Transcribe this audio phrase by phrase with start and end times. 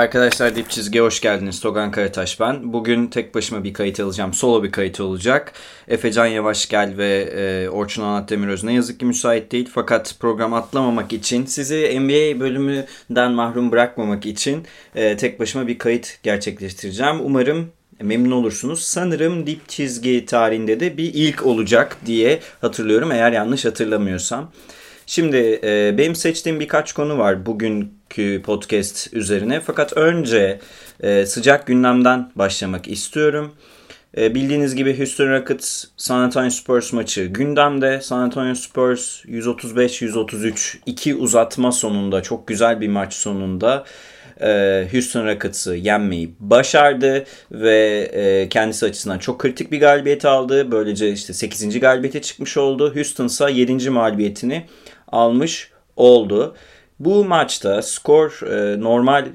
[0.00, 1.60] Arkadaşlar Dip Çizgi'ye hoş geldiniz.
[1.60, 2.72] Togan Karataş ben.
[2.72, 4.34] Bugün tek başıma bir kayıt alacağım.
[4.34, 5.52] Solo bir kayıt olacak.
[5.88, 9.68] Efecan Yavaşgel ve e, Orçun Anat Demiröz ne yazık ki müsait değil.
[9.72, 16.18] Fakat program atlamamak için, sizi NBA bölümünden mahrum bırakmamak için e, tek başıma bir kayıt
[16.22, 17.20] gerçekleştireceğim.
[17.20, 17.70] Umarım
[18.02, 18.82] memnun olursunuz.
[18.82, 24.52] Sanırım Dip Çizgi tarihinde de bir ilk olacak diye hatırlıyorum eğer yanlış hatırlamıyorsam.
[25.06, 27.99] Şimdi e, benim seçtiğim birkaç konu var bugünkü
[28.44, 29.60] podcast üzerine.
[29.60, 30.60] Fakat önce
[31.02, 33.54] e, sıcak gündemden başlamak istiyorum.
[34.16, 38.00] E, bildiğiniz gibi Houston Rockets San Antonio Spurs maçı gündemde.
[38.00, 43.84] San Antonio Spurs 135-133 iki uzatma sonunda çok güzel bir maç sonunda
[44.40, 50.72] e, Houston Rockets'ı yenmeyi başardı ve e, kendisi açısından çok kritik bir galibiyet aldı.
[50.72, 51.80] Böylece işte 8.
[51.80, 52.94] galibiyete çıkmış oldu.
[52.94, 53.90] Houston ise 7.
[53.90, 54.66] mağlubiyetini
[55.08, 56.56] almış oldu.
[57.00, 59.26] Bu maçta skor e, normal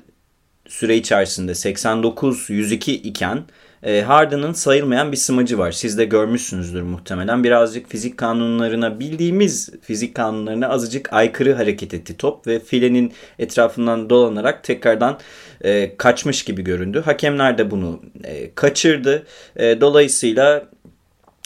[0.68, 3.44] süre içerisinde 89-102 iken
[3.84, 5.72] e, Harden'ın sayılmayan bir smacı var.
[5.72, 7.44] Siz de görmüşsünüzdür muhtemelen.
[7.44, 14.64] Birazcık fizik kanunlarına bildiğimiz fizik kanunlarına azıcık aykırı hareket etti top ve filenin etrafından dolanarak
[14.64, 15.20] tekrardan
[15.62, 17.02] e, kaçmış gibi göründü.
[17.06, 19.24] Hakemler de bunu e, kaçırdı.
[19.56, 20.70] E, dolayısıyla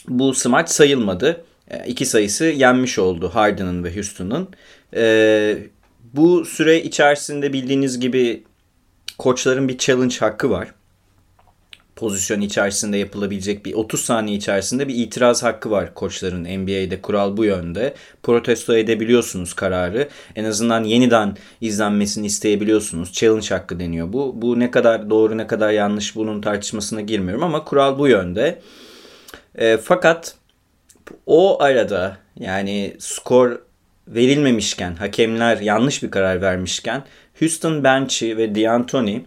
[0.08, 1.44] bu smaç sayılmadı.
[1.72, 4.50] E, iki sayısı yenmiş oldu Harden'ın ve Houston'ın.
[4.96, 5.58] E,
[6.14, 8.44] bu süre içerisinde bildiğiniz gibi
[9.18, 10.74] koçların bir challenge hakkı var.
[11.96, 17.46] Pozisyon içerisinde yapılabilecek bir 30 saniye içerisinde bir itiraz hakkı var koçların NBA'de kural bu
[17.46, 17.94] yönde.
[18.24, 20.10] Protesto edebiliyorsunuz kararı.
[20.36, 23.14] En azından yeniden izlenmesini isteyebiliyorsunuz.
[23.14, 24.42] Challenge hakkı deniyor bu.
[24.42, 28.62] Bu ne kadar doğru ne kadar yanlış bunun tartışmasına girmiyorum ama kural bu yönde.
[29.56, 30.36] E, fakat
[31.26, 33.60] o arada yani skor
[34.10, 37.04] verilmemişken, hakemler yanlış bir karar vermişken
[37.40, 39.26] Houston bench'i ve D'Antoni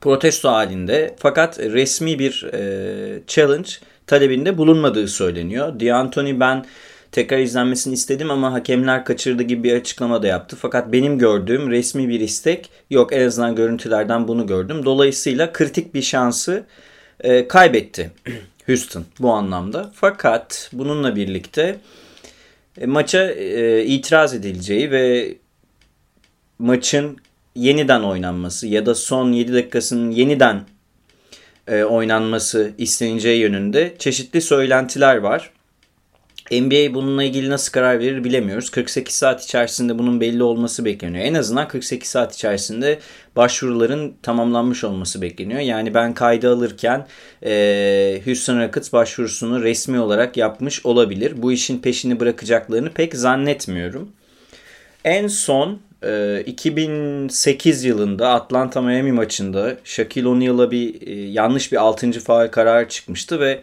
[0.00, 3.70] protesto halinde fakat resmi bir e, challenge
[4.06, 5.80] talebinde bulunmadığı söyleniyor.
[5.80, 6.64] D'Antoni ben
[7.12, 10.56] tekrar izlenmesini istedim ama hakemler kaçırdı gibi bir açıklama da yaptı.
[10.60, 13.12] Fakat benim gördüğüm resmi bir istek yok.
[13.12, 14.84] En azından görüntülerden bunu gördüm.
[14.84, 16.64] Dolayısıyla kritik bir şansı
[17.20, 18.10] e, kaybetti
[18.66, 19.90] Houston bu anlamda.
[19.94, 21.78] Fakat bununla birlikte
[22.86, 25.34] maça e, itiraz edileceği ve
[26.58, 27.18] maçın
[27.54, 30.64] yeniden oynanması ya da son 7 dakikasının yeniden
[31.66, 35.50] e, oynanması isteneceği yönünde çeşitli söylentiler var.
[36.50, 38.70] NBA bununla ilgili nasıl karar verir bilemiyoruz.
[38.70, 41.24] 48 saat içerisinde bunun belli olması bekleniyor.
[41.24, 42.98] En azından 48 saat içerisinde
[43.36, 45.60] başvuruların tamamlanmış olması bekleniyor.
[45.60, 47.06] Yani ben kaydı alırken
[47.44, 51.42] e, Houston Rockets başvurusunu resmi olarak yapmış olabilir.
[51.42, 54.12] Bu işin peşini bırakacaklarını pek zannetmiyorum.
[55.04, 62.12] En son e, 2008 yılında Atlanta Miami maçında Shaquille O'Neal'a bir e, yanlış bir 6.
[62.12, 63.60] faal kararı çıkmıştı ve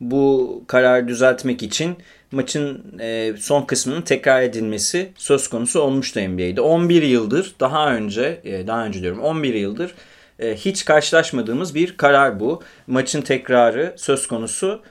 [0.00, 1.96] bu kararı düzeltmek için
[2.32, 6.60] maçın e, son kısmının tekrar edilmesi söz konusu olmuştu NBA'de.
[6.60, 9.94] 11 yıldır daha önce e, daha önce diyorum 11 yıldır
[10.38, 12.62] e, hiç karşılaşmadığımız bir karar bu.
[12.86, 14.82] Maçın tekrarı söz konusu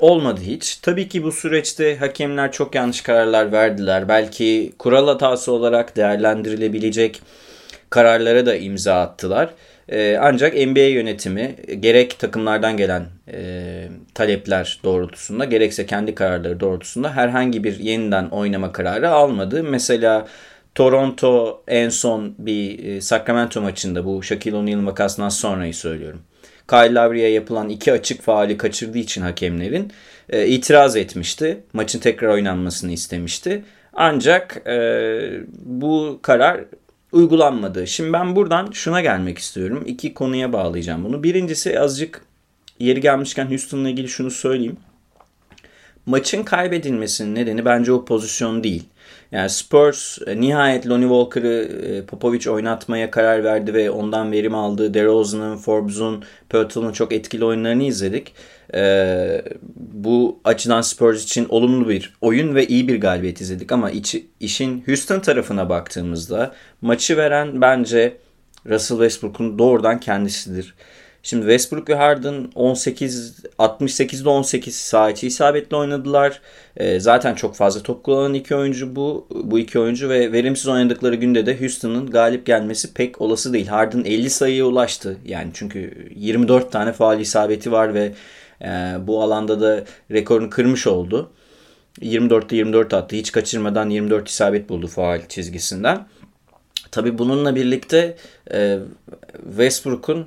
[0.00, 0.76] olmadı hiç.
[0.76, 4.08] Tabii ki bu süreçte hakemler çok yanlış kararlar verdiler.
[4.08, 7.22] Belki kural hatası olarak değerlendirilebilecek
[7.90, 9.50] kararlara da imza attılar.
[9.88, 17.64] E, ancak NBA yönetimi gerek takımlardan gelen e, talepler doğrultusunda gerekse kendi kararları doğrultusunda herhangi
[17.64, 19.64] bir yeniden oynama kararı almadı.
[19.64, 20.26] Mesela
[20.74, 26.22] Toronto en son bir e, Sacramento maçında bu Shaquille O'Neal makasından sonrayı söylüyorum.
[26.68, 29.92] Kyle Lowry'e yapılan iki açık faali kaçırdığı için hakemlerin
[30.30, 31.60] e, itiraz etmişti.
[31.72, 33.64] Maçın tekrar oynanmasını istemişti.
[33.92, 34.76] Ancak e,
[35.58, 36.60] bu karar
[37.12, 37.86] uygulanmadı.
[37.86, 39.82] Şimdi ben buradan şuna gelmek istiyorum.
[39.86, 41.22] İki konuya bağlayacağım bunu.
[41.22, 42.24] Birincisi azıcık
[42.78, 44.76] yeri gelmişken Houston'la ilgili şunu söyleyeyim.
[46.06, 48.84] Maçın kaybedilmesinin nedeni bence o pozisyon değil.
[49.32, 54.94] Yani Spurs e, nihayet Lonnie Walker'ı e, Popovic oynatmaya karar verdi ve ondan verim aldı.
[54.94, 58.34] DeRozan'ın, Forbes'un, Pirtle'ın çok etkili oyunlarını izledik.
[58.74, 59.42] Ee,
[59.76, 63.72] bu açıdan Spurs için olumlu bir oyun ve iyi bir galibiyet izledik.
[63.72, 68.16] Ama içi, işin Houston tarafına baktığımızda maçı veren bence
[68.68, 70.74] Russell Westbrook'un doğrudan kendisidir.
[71.22, 76.40] Şimdi Westbrook ve Harden 18 68'de 18 saha içi isabetli oynadılar.
[76.76, 81.14] E, zaten çok fazla top kullanan iki oyuncu bu bu iki oyuncu ve verimsiz oynadıkları
[81.14, 83.66] günde de Houston'ın galip gelmesi pek olası değil.
[83.66, 85.16] Harden 50 sayıya ulaştı.
[85.24, 88.12] Yani çünkü 24 tane faal isabeti var ve
[88.62, 91.30] e, bu alanda da rekorunu kırmış oldu.
[92.00, 93.16] 24'te 24 attı.
[93.16, 96.06] Hiç kaçırmadan 24 isabet buldu faal çizgisinden.
[96.90, 98.16] Tabi bununla birlikte
[98.52, 98.78] e,
[99.44, 100.26] Westbrook'un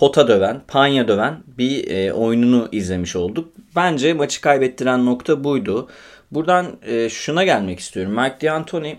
[0.00, 3.52] pota döven, panya döven bir e, oyununu izlemiş olduk.
[3.76, 5.88] Bence maçı kaybettiren nokta buydu.
[6.30, 8.12] Buradan e, şuna gelmek istiyorum.
[8.12, 8.98] Mark D'Antoni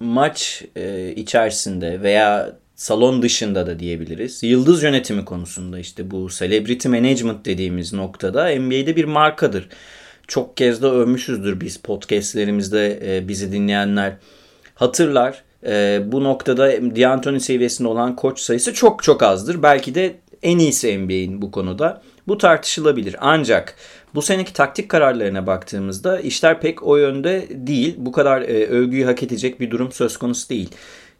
[0.00, 4.42] maç e, içerisinde veya salon dışında da diyebiliriz.
[4.42, 9.68] Yıldız yönetimi konusunda işte bu celebrity management dediğimiz noktada NBA'de bir markadır.
[10.28, 14.12] Çok kez de övmüşüzdür biz podcastlerimizde e, bizi dinleyenler
[14.74, 15.42] hatırlar.
[15.66, 19.62] E, bu noktada D'Antoni seviyesinde olan koç sayısı çok çok azdır.
[19.62, 22.02] Belki de en iyisi NBA'in bu konuda.
[22.28, 23.16] Bu tartışılabilir.
[23.20, 23.76] Ancak
[24.14, 27.94] bu seneki taktik kararlarına baktığımızda işler pek o yönde değil.
[27.98, 30.70] Bu kadar e, övgüyü hak edecek bir durum söz konusu değil.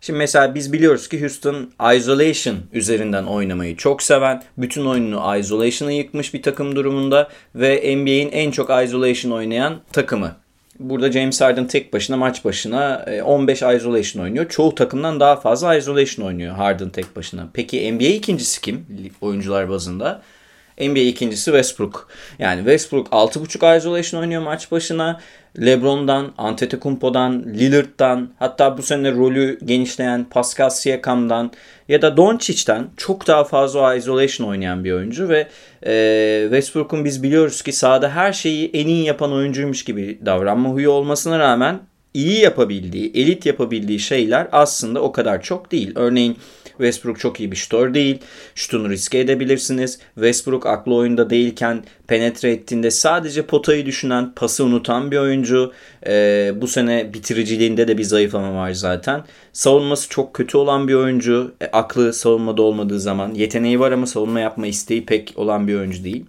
[0.01, 6.35] Şimdi mesela biz biliyoruz ki Houston isolation üzerinden oynamayı çok seven, bütün oyununu isolation'a yıkmış
[6.35, 10.42] bir takım durumunda ve NBA'in en çok isolation oynayan takımı.
[10.83, 14.49] Burada James Harden tek başına maç başına 15 e, isolation oynuyor.
[14.49, 17.49] Çoğu takımdan daha fazla isolation oynuyor Harden tek başına.
[17.53, 18.87] Peki NBA ikincisi kim
[19.21, 20.23] oyuncular bazında?
[20.81, 22.09] NBA ikincisi Westbrook.
[22.39, 25.21] Yani Westbrook 6.5 isolation oynuyor maç başına.
[25.61, 31.53] LeBron'dan, Antetokounmpo'dan, Lillard'dan hatta bu sene rolü genişleyen Pascal Siakam'dan
[31.89, 35.49] ya da Doncic'ten çok daha fazla isolation oynayan bir oyuncu ve
[35.87, 40.91] e, Westbrook'un biz biliyoruz ki sahada her şeyi en iyi yapan oyuncuymuş gibi davranma huyu
[40.91, 41.81] olmasına rağmen
[42.15, 45.93] iyi yapabildiği, elit yapabildiği şeyler aslında o kadar çok değil.
[45.95, 46.37] Örneğin
[46.83, 48.19] Westbrook çok iyi bir şutör değil.
[48.55, 49.99] Şutunu riske edebilirsiniz.
[50.15, 55.73] Westbrook aklı oyunda değilken penetre ettiğinde sadece potayı düşünen, pası unutan bir oyuncu.
[56.07, 59.25] Ee, bu sene bitiriciliğinde de bir zayıflama var zaten.
[59.53, 61.55] Savunması çok kötü olan bir oyuncu.
[61.61, 63.35] E, aklı savunmada olmadığı zaman.
[63.35, 66.25] Yeteneği var ama savunma yapma isteği pek olan bir oyuncu değil.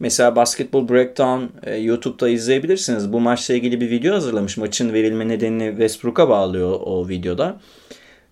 [0.00, 3.12] Mesela Basketball Breakdown e, YouTube'da izleyebilirsiniz.
[3.12, 4.56] Bu maçla ilgili bir video hazırlamış.
[4.56, 7.60] Maçın verilme nedenini Westbrook'a bağlıyor o videoda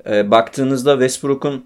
[0.07, 1.65] e, baktığınızda Westbrook'un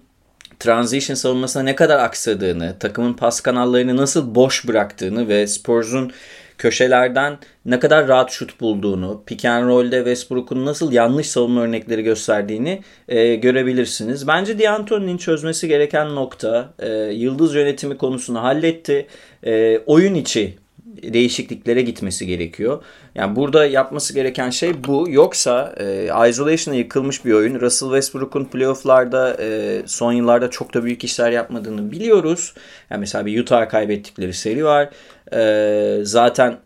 [0.59, 6.11] transition savunmasına ne kadar aksadığını, takımın pas kanallarını nasıl boş bıraktığını ve Spurs'un
[6.57, 12.81] köşelerden ne kadar rahat şut bulduğunu, pick and roll'de Westbrook'un nasıl yanlış savunma örnekleri gösterdiğini
[13.07, 14.27] e, görebilirsiniz.
[14.27, 19.07] Bence D'Antoni'nin çözmesi gereken nokta e, yıldız yönetimi konusunu halletti.
[19.45, 20.62] E, oyun içi
[21.03, 22.83] değişikliklere gitmesi gerekiyor.
[23.15, 25.05] Yani burada yapması gereken şey bu.
[25.09, 27.61] Yoksa e, isolation'a yıkılmış bir oyun.
[27.61, 32.53] Russell Westbrook'un playoff'larda e, son yıllarda çok da büyük işler yapmadığını biliyoruz.
[32.89, 34.89] Yani mesela bir Utah kaybettikleri seri var.
[35.33, 36.57] E, zaten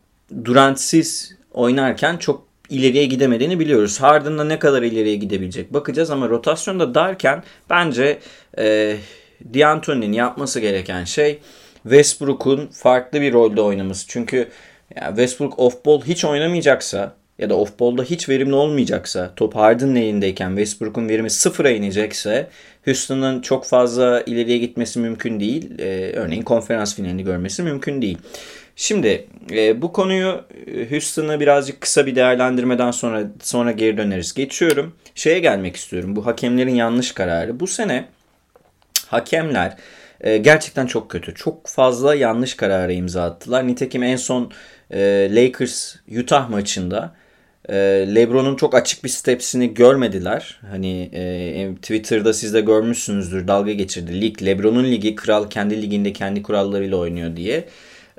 [0.46, 4.02] Durant'siz oynarken çok ileriye gidemediğini biliyoruz.
[4.02, 8.20] Harden'da ne kadar ileriye gidebilecek bakacağız ama rotasyonda darken bence
[8.58, 8.98] e,
[9.54, 11.40] D'Antoni'nin yapması gereken şey
[11.84, 14.08] Westbrook'un farklı bir rolde oynaması.
[14.08, 14.50] Çünkü
[14.96, 21.10] yani Westbrook off-ball hiç oynamayacaksa ya da off-ball'da hiç verimli olmayacaksa, top Harden'ın elindeyken Westbrook'un
[21.10, 22.48] verimi sıfıra inecekse
[22.86, 25.80] Houston'ın çok fazla ileriye gitmesi mümkün değil.
[25.80, 28.18] Ee, örneğin konferans finalini görmesi mümkün değil.
[28.76, 34.34] Şimdi e, bu konuyu e, Houston'ı birazcık kısa bir değerlendirmeden sonra sonra geri döneriz.
[34.34, 34.94] Geçiyorum.
[35.16, 36.16] Şeye gelmek istiyorum.
[36.16, 37.60] Bu hakemlerin yanlış kararı.
[37.60, 38.06] Bu sene
[39.08, 39.78] hakemler
[40.22, 41.34] e, gerçekten çok kötü.
[41.36, 43.68] Çok fazla yanlış karara imza attılar.
[43.68, 44.52] Nitekim en son
[44.92, 47.14] e, Lakers Utah maçında
[47.70, 47.76] e,
[48.16, 50.60] LeBron'un çok açık bir stepsini görmediler.
[50.70, 54.22] Hani e, Twitter'da siz de görmüşsünüzdür dalga geçirdi.
[54.22, 57.66] Lig LeBron'un ligi kral kendi liginde kendi kurallarıyla oynuyor diye.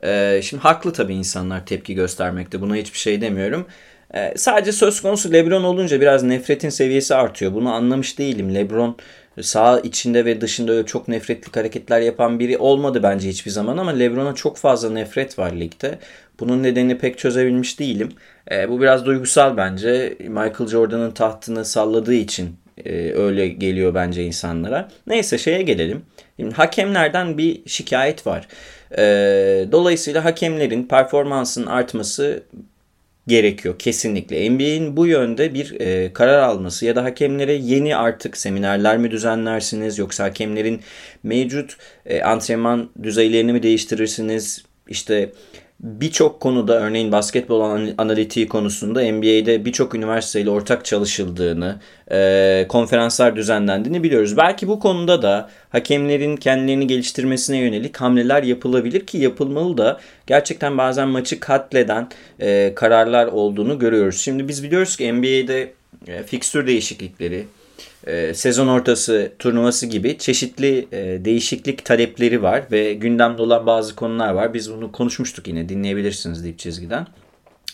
[0.03, 2.61] E, şimdi haklı tabii insanlar tepki göstermekte.
[2.61, 3.67] Buna hiçbir şey demiyorum.
[4.15, 7.55] E, sadece söz konusu LeBron olunca biraz nefretin seviyesi artıyor.
[7.55, 8.55] Bunu anlamış değilim.
[8.55, 8.97] LeBron
[9.43, 13.91] sağ içinde ve dışında öyle çok nefretlik hareketler yapan biri olmadı bence hiçbir zaman ama
[13.91, 15.99] LeBron'a çok fazla nefret var ligde.
[16.41, 18.09] Bunun nedenini pek çözebilmiş değilim.
[18.51, 20.17] E, bu biraz duygusal bence.
[20.21, 24.89] Michael Jordan'ın tahtını salladığı için e, öyle geliyor bence insanlara.
[25.07, 26.03] Neyse şeye gelelim.
[26.37, 28.49] Şimdi hakemlerden bir şikayet var.
[28.99, 29.03] E,
[29.73, 32.43] dolayısıyla hakemlerin performansının artması
[33.29, 34.51] gerekiyor kesinlikle.
[34.51, 39.99] NBA'in bu yönde bir e, karar alması ya da hakemlere yeni artık seminerler mi düzenlersiniz
[39.99, 40.81] yoksa hakemlerin
[41.23, 44.65] mevcut e, antrenman düzeylerini mi değiştirirsiniz?
[44.89, 45.33] İşte
[45.81, 47.61] birçok konuda örneğin basketbol
[47.99, 51.81] analitiği konusunda NBA'de birçok üniversiteyle ortak çalışıldığını,
[52.11, 54.37] e, konferanslar düzenlendiğini biliyoruz.
[54.37, 61.09] Belki bu konuda da hakemlerin kendilerini geliştirmesine yönelik hamleler yapılabilir ki yapılmalı da gerçekten bazen
[61.09, 62.09] maçı katleden
[62.41, 64.21] e, kararlar olduğunu görüyoruz.
[64.21, 65.73] Şimdi biz biliyoruz ki NBA'de
[66.07, 67.45] e, fikstür değişiklikleri,
[68.07, 74.33] e, sezon ortası turnuvası gibi çeşitli e, değişiklik talepleri var ve gündemde olan bazı konular
[74.33, 74.55] var.
[74.55, 77.07] Biz bunu konuşmuştuk yine dinleyebilirsiniz Dip Çizgi'den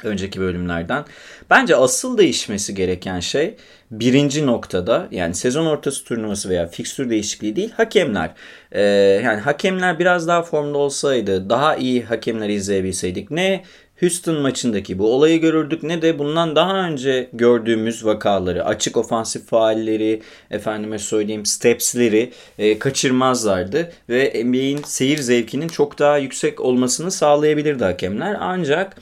[0.03, 1.05] önceki bölümlerden.
[1.51, 3.55] Bence asıl değişmesi gereken şey
[3.91, 8.31] birinci noktada yani sezon ortası turnuvası veya fikstür değişikliği değil hakemler.
[8.73, 8.83] Ee,
[9.25, 13.65] yani hakemler biraz daha formda olsaydı daha iyi hakemler izleyebilseydik ne
[14.01, 20.23] Houston maçındaki bu olayı görürdük ne de bundan daha önce gördüğümüz vakaları, açık ofansif faalleri,
[20.51, 28.37] efendime söyleyeyim stepsleri e, kaçırmazlardı ve NBA'in seyir zevkinin çok daha yüksek olmasını sağlayabilirdi hakemler.
[28.41, 28.97] Ancak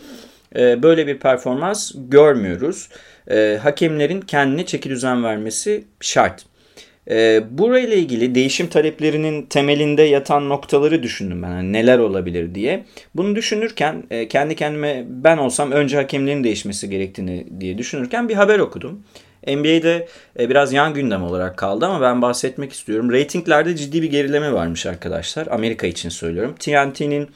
[0.56, 2.88] e, böyle bir performans görmüyoruz.
[3.30, 6.51] E, hakemlerin kendine çeki düzen vermesi şart.
[7.10, 11.48] E, burayla ilgili değişim taleplerinin temelinde yatan noktaları düşündüm ben.
[11.48, 12.84] Yani neler olabilir diye.
[13.14, 18.58] Bunu düşünürken e, kendi kendime ben olsam önce hakemlerin değişmesi gerektiğini diye düşünürken bir haber
[18.58, 19.02] okudum.
[19.46, 23.12] NBA'de e, biraz yan gündem olarak kaldı ama ben bahsetmek istiyorum.
[23.12, 25.46] Ratinglerde ciddi bir gerileme varmış arkadaşlar.
[25.46, 26.54] Amerika için söylüyorum.
[26.58, 27.28] TNT'nin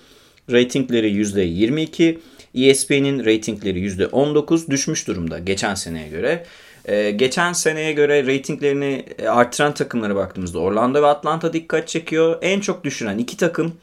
[0.52, 2.18] ratingleri %22,
[2.54, 6.44] ESPN'in ratingleri %19 düşmüş durumda geçen seneye göre.
[6.86, 12.38] Ee, geçen seneye göre reytinglerini e, artıran takımlara baktığımızda Orlando ve Atlanta dikkat çekiyor.
[12.42, 13.74] En çok düşüren iki takım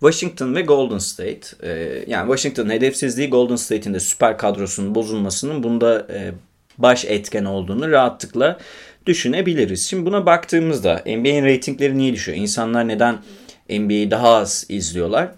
[0.00, 1.40] Washington ve Golden State.
[1.62, 6.32] Ee, yani Washington'ın hedefsizliği Golden State'in de süper kadrosunun bozulmasının bunda e,
[6.78, 8.58] baş etken olduğunu rahatlıkla
[9.06, 9.88] düşünebiliriz.
[9.88, 12.38] Şimdi buna baktığımızda NBA'in reytingleri niye düşüyor?
[12.38, 13.18] İnsanlar neden
[13.70, 15.28] NBA'yi daha az izliyorlar?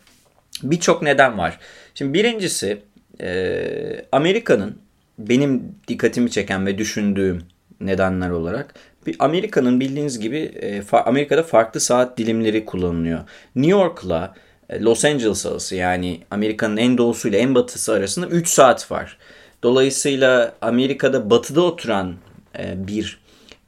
[0.63, 1.59] Birçok neden var.
[1.95, 2.79] Şimdi birincisi
[3.21, 4.79] e, Amerika'nın
[5.19, 7.43] benim dikkatimi çeken ve düşündüğüm
[7.81, 8.75] nedenler olarak
[9.19, 13.21] Amerika'nın bildiğiniz gibi e, Amerika'da farklı saat dilimleri kullanılıyor.
[13.57, 14.35] New York'la
[14.69, 19.19] e, Los Angeles arası yani Amerika'nın en doğusu ile en batısı arasında 3 saat var.
[19.63, 22.15] Dolayısıyla Amerika'da batıda oturan
[22.59, 23.23] e, bir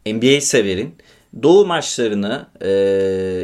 [0.06, 0.94] NBA severin
[1.42, 2.46] doğu maçlarını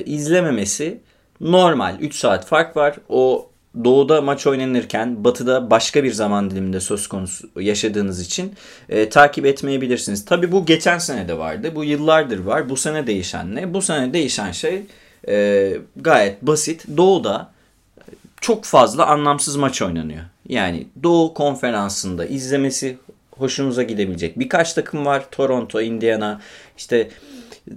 [0.07, 1.00] izlememesi
[1.40, 1.97] normal.
[2.00, 2.97] 3 saat fark var.
[3.09, 3.50] O
[3.84, 8.54] doğuda maç oynanırken batıda başka bir zaman diliminde söz konusu yaşadığınız için
[8.88, 10.24] e, takip etmeyebilirsiniz.
[10.24, 11.72] Tabi bu geçen sene de vardı.
[11.74, 12.68] Bu yıllardır var.
[12.68, 13.74] Bu sene değişen ne?
[13.74, 14.82] Bu sene değişen şey
[15.28, 16.86] e, gayet basit.
[16.96, 17.50] Doğuda
[18.40, 20.22] çok fazla anlamsız maç oynanıyor.
[20.48, 22.98] Yani Doğu konferansında izlemesi
[23.30, 25.24] hoşunuza gidebilecek birkaç takım var.
[25.30, 26.40] Toronto, Indiana,
[26.76, 27.10] işte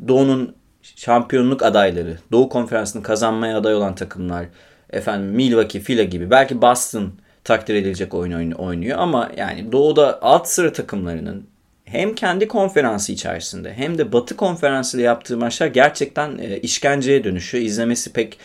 [0.07, 0.55] Doğu'nun
[0.95, 4.45] şampiyonluk adayları, Doğu konferansını kazanmaya aday olan takımlar
[4.93, 10.73] efendim Milwaukee, Fila gibi belki Boston takdir edilecek oyun oynuyor ama yani doğuda alt sıra
[10.73, 11.47] takımlarının
[11.85, 17.65] hem kendi konferansı içerisinde hem de Batı konferansı ile yaptığı maçlar gerçekten e, işkenceye dönüşüyor.
[17.65, 18.38] İzlemesi pek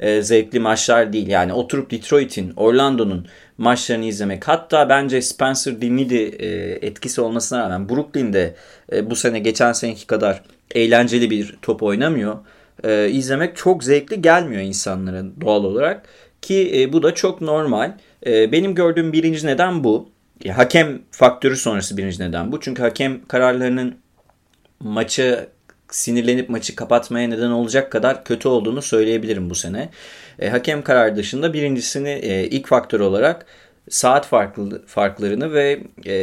[0.00, 1.26] e, zevkli maçlar değil.
[1.26, 3.26] Yani oturup Detroit'in, Orlando'nun
[3.58, 6.46] maçlarını izlemek hatta bence Spencer Dinwiddie e,
[6.86, 8.54] etkisi olmasına rağmen Brooklyn'de
[8.92, 10.42] e, bu sene geçen seneki kadar
[10.74, 12.36] eğlenceli bir top oynamıyor
[12.86, 16.06] e, izlemek çok zevkli gelmiyor insanlara doğal olarak.
[16.42, 17.92] Ki e, bu da çok normal.
[18.26, 20.08] E, benim gördüğüm birinci neden bu.
[20.44, 22.60] E, hakem faktörü sonrası birinci neden bu.
[22.60, 23.96] Çünkü hakem kararlarının
[24.80, 25.48] maçı
[25.90, 29.88] sinirlenip maçı kapatmaya neden olacak kadar kötü olduğunu söyleyebilirim bu sene.
[30.38, 33.46] E, hakem karar dışında birincisini e, ilk faktör olarak
[33.88, 36.14] saat farklı, farklarını ve e,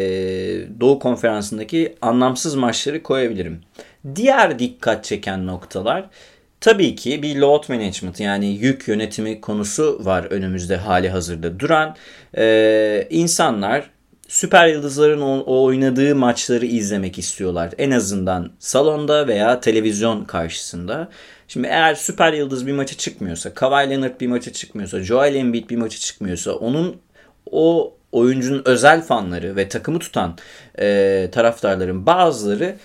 [0.79, 3.61] Doğu Konferansı'ndaki anlamsız maçları koyabilirim.
[4.15, 6.09] Diğer dikkat çeken noktalar
[6.63, 11.95] Tabii ki bir load management yani yük yönetimi konusu var önümüzde hali hazırda duran.
[12.37, 13.89] Ee, insanlar
[14.27, 17.69] süper yıldızların o, oynadığı maçları izlemek istiyorlar.
[17.77, 21.09] En azından salonda veya televizyon karşısında.
[21.47, 25.77] Şimdi eğer süper yıldız bir maça çıkmıyorsa, Kawhi Leonard bir maça çıkmıyorsa, Joel Embiid bir
[25.77, 26.97] maça çıkmıyorsa onun
[27.51, 30.37] o oyuncunun özel fanları ve takımı tutan
[30.79, 32.75] e, taraftarların bazıları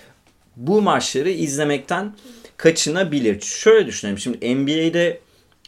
[0.55, 2.13] bu maçları izlemekten
[2.59, 3.41] kaçınabilir.
[3.41, 4.17] Şöyle düşünelim.
[4.17, 5.19] Şimdi NBA'de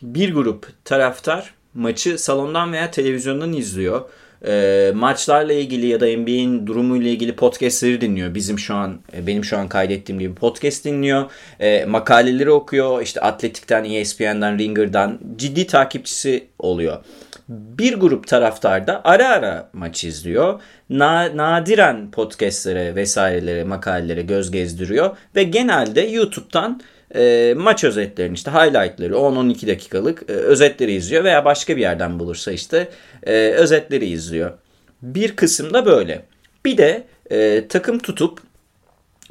[0.02, 4.10] bir grup taraftar maçı salondan veya televizyondan izliyor.
[4.48, 8.36] E, maçlarla ilgili ya da NBA'in durumuyla ilgili podcastleri dinliyor.
[8.36, 11.32] Bizim şu an e, benim şu an kaydettiğim gibi podcast dinliyor.
[11.60, 13.02] E, makaleleri okuyor.
[13.02, 16.98] İşte Atletik'ten, ESPN'den, Ringer'dan ciddi takipçisi oluyor.
[17.50, 20.62] Bir grup taraftar da ara ara maç izliyor.
[20.90, 26.82] Na, nadiren podcastlere vesairelere, makalelere göz gezdiriyor ve genelde YouTube'dan
[27.16, 32.52] e, maç özetlerini işte highlightları 10-12 dakikalık e, özetleri izliyor veya başka bir yerden bulursa
[32.52, 32.90] işte
[33.24, 34.52] e, özetleri izliyor.
[35.02, 36.26] Bir kısım da böyle.
[36.66, 38.40] Bir de e, takım tutup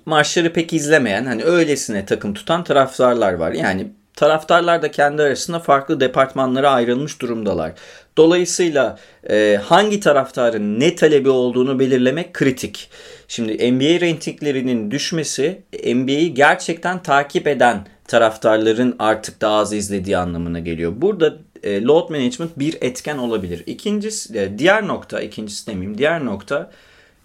[0.06, 3.52] maçları pek izlemeyen hani öylesine takım tutan taraftarlar var.
[3.52, 3.86] Yani
[4.20, 7.72] taraftarlar da kendi arasında farklı departmanlara ayrılmış durumdalar.
[8.16, 8.98] Dolayısıyla
[9.30, 12.90] e, hangi taraftarın ne talebi olduğunu belirlemek kritik.
[13.28, 15.62] Şimdi NBA reytinglerinin düşmesi
[15.94, 20.92] NBA'yi gerçekten takip eden taraftarların artık daha az izlediği anlamına geliyor.
[20.96, 23.62] Burada e, load management bir etken olabilir.
[23.66, 26.70] İkincisi, e, diğer nokta, ikincisi demeyeyim, diğer nokta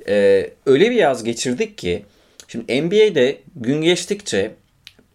[0.08, 2.06] e, öyle bir yaz geçirdik ki
[2.48, 4.56] şimdi NBA'de gün geçtikçe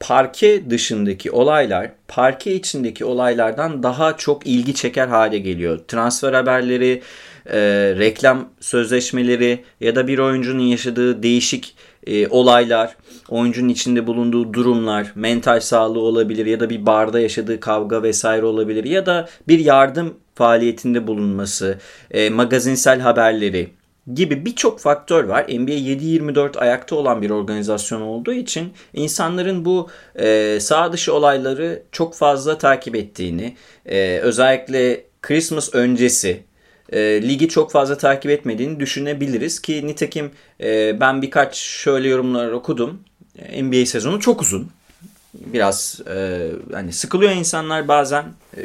[0.01, 5.81] parke dışındaki olaylar parke içindeki olaylardan daha çok ilgi çeker hale geliyor.
[5.89, 7.03] Transfer haberleri,
[7.47, 7.59] e,
[7.99, 11.75] reklam sözleşmeleri ya da bir oyuncunun yaşadığı değişik
[12.07, 12.97] e, olaylar,
[13.29, 18.85] oyuncunun içinde bulunduğu durumlar, mental sağlığı olabilir ya da bir barda yaşadığı kavga vesaire olabilir
[18.85, 21.79] ya da bir yardım faaliyetinde bulunması,
[22.11, 23.69] e, magazinsel haberleri
[24.15, 25.45] gibi birçok faktör var.
[25.45, 32.15] NBA 7-24 ayakta olan bir organizasyon olduğu için insanların bu e, sağ dışı olayları çok
[32.15, 36.43] fazla takip ettiğini, e, özellikle Christmas öncesi
[36.93, 43.01] e, ligi çok fazla takip etmediğini düşünebiliriz ki nitekim e, ben birkaç şöyle yorumlar okudum.
[43.63, 44.71] NBA sezonu çok uzun.
[45.35, 48.25] Biraz e, hani sıkılıyor insanlar bazen.
[48.57, 48.61] E,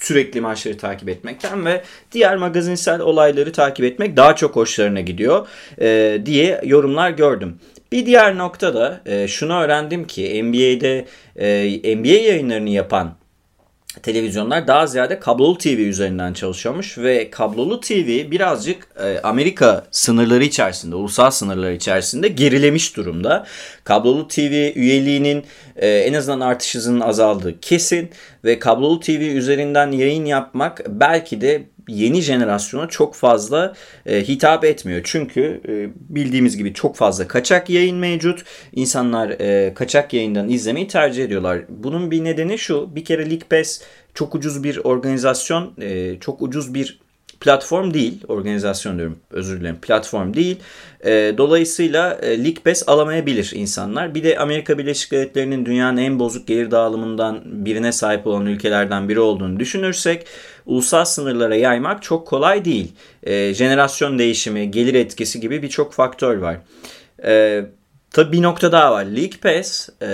[0.00, 5.48] sürekli maçları takip etmekten ve diğer magazinsel olayları takip etmek daha çok hoşlarına gidiyor
[5.80, 7.58] e, diye yorumlar gördüm.
[7.92, 13.14] Bir diğer noktada e, şunu öğrendim ki NBA'de e, NBA yayınlarını yapan
[14.02, 20.96] televizyonlar daha ziyade kablolu TV üzerinden çalışıyormuş ve kablolu TV birazcık e, Amerika sınırları içerisinde,
[20.96, 23.46] ulusal sınırları içerisinde gerilemiş durumda.
[23.84, 25.44] Kablolu TV üyeliğinin
[25.76, 28.10] e, en azından artış hızının azaldığı kesin
[28.44, 33.74] ve kablolu TV üzerinden yayın yapmak belki de yeni jenerasyona çok fazla
[34.06, 35.00] e, hitap etmiyor.
[35.04, 38.44] Çünkü e, bildiğimiz gibi çok fazla kaçak yayın mevcut.
[38.72, 41.58] İnsanlar e, kaçak yayından izlemeyi tercih ediyorlar.
[41.68, 42.96] Bunun bir nedeni şu.
[42.96, 43.80] Bir kere League Pass
[44.14, 46.98] çok ucuz bir organizasyon, e, çok ucuz bir
[47.40, 48.20] platform değil.
[48.28, 49.78] Organizasyon diyorum özür dilerim.
[49.82, 50.56] Platform değil.
[51.04, 54.14] E, dolayısıyla e, League Pass alamayabilir insanlar.
[54.14, 59.20] Bir de Amerika Birleşik Devletleri'nin dünyanın en bozuk gelir dağılımından birine sahip olan ülkelerden biri
[59.20, 60.26] olduğunu düşünürsek
[60.66, 62.92] ulusal sınırlara yaymak çok kolay değil.
[63.22, 66.58] E, jenerasyon değişimi, gelir etkisi gibi birçok faktör var.
[67.24, 67.62] E,
[68.16, 69.04] Tabii bir nokta daha var.
[69.04, 70.08] League Pass e,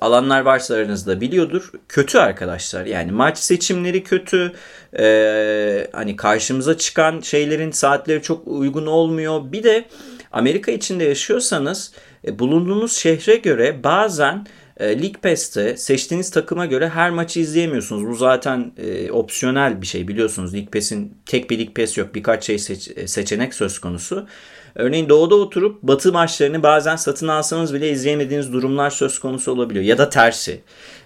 [0.00, 1.72] alanlar varsa aranızda biliyordur.
[1.88, 2.86] Kötü arkadaşlar.
[2.86, 4.52] Yani maç seçimleri kötü.
[4.98, 9.52] E, hani karşımıza çıkan şeylerin saatleri çok uygun olmuyor.
[9.52, 9.84] Bir de
[10.32, 11.92] Amerika içinde yaşıyorsanız
[12.26, 14.46] e, bulunduğunuz şehre göre bazen
[14.82, 18.08] e, League Pass'te seçtiğiniz takıma göre her maçı izleyemiyorsunuz.
[18.08, 20.54] Bu zaten e, opsiyonel bir şey biliyorsunuz.
[20.54, 22.14] League Pass'in tek bir League Pass yok.
[22.14, 24.26] Birkaç şey seç, e, seçenek söz konusu.
[24.74, 29.84] Örneğin doğuda oturup batı maçlarını bazen satın alsanız bile izleyemediğiniz durumlar söz konusu olabiliyor.
[29.84, 30.60] Ya da tersi.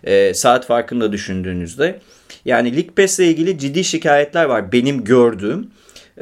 [0.04, 2.00] E, saat farkında düşündüğünüzde.
[2.44, 5.70] Yani League Pass ile ilgili ciddi şikayetler var benim gördüğüm.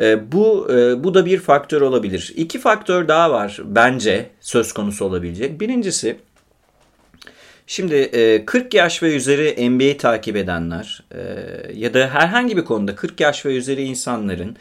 [0.01, 2.33] E, bu e, bu da bir faktör olabilir.
[2.37, 5.61] İki faktör daha var bence söz konusu olabilecek.
[5.61, 6.17] Birincisi
[7.67, 8.11] Şimdi
[8.47, 11.03] 40 yaş ve üzeri NBA takip edenler
[11.75, 14.57] ya da herhangi bir konuda 40 yaş ve üzeri insanların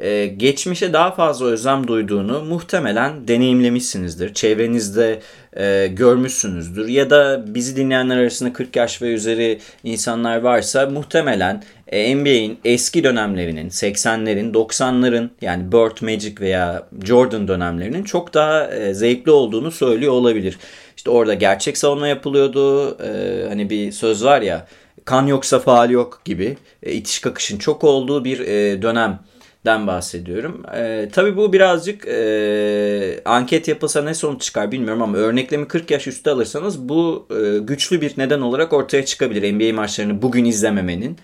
[0.00, 4.34] e, geçmişe daha fazla özlem duyduğunu muhtemelen deneyimlemişsinizdir.
[4.34, 5.20] Çevrenizde
[5.56, 6.88] e, görmüşsünüzdür.
[6.88, 13.04] Ya da bizi dinleyenler arasında 40 yaş ve üzeri insanlar varsa muhtemelen e, NBA'in eski
[13.04, 20.12] dönemlerinin 80'lerin 90'ların yani Bird Magic veya Jordan dönemlerinin çok daha e, zevkli olduğunu söylüyor
[20.12, 20.58] olabilir.
[20.96, 22.96] İşte orada gerçek savunma yapılıyordu.
[23.02, 24.66] E, hani bir söz var ya
[25.04, 29.18] kan yoksa faal yok gibi e, itiş kakışın çok olduğu bir e, dönem
[29.66, 30.62] den bahsediyorum.
[30.76, 36.06] E, tabii bu birazcık e, anket yapılsa ne sonuç çıkar bilmiyorum ama örneklemi 40 yaş
[36.06, 41.18] üstü alırsanız bu e, güçlü bir neden olarak ortaya çıkabilir NBA maçlarını bugün izlememenin.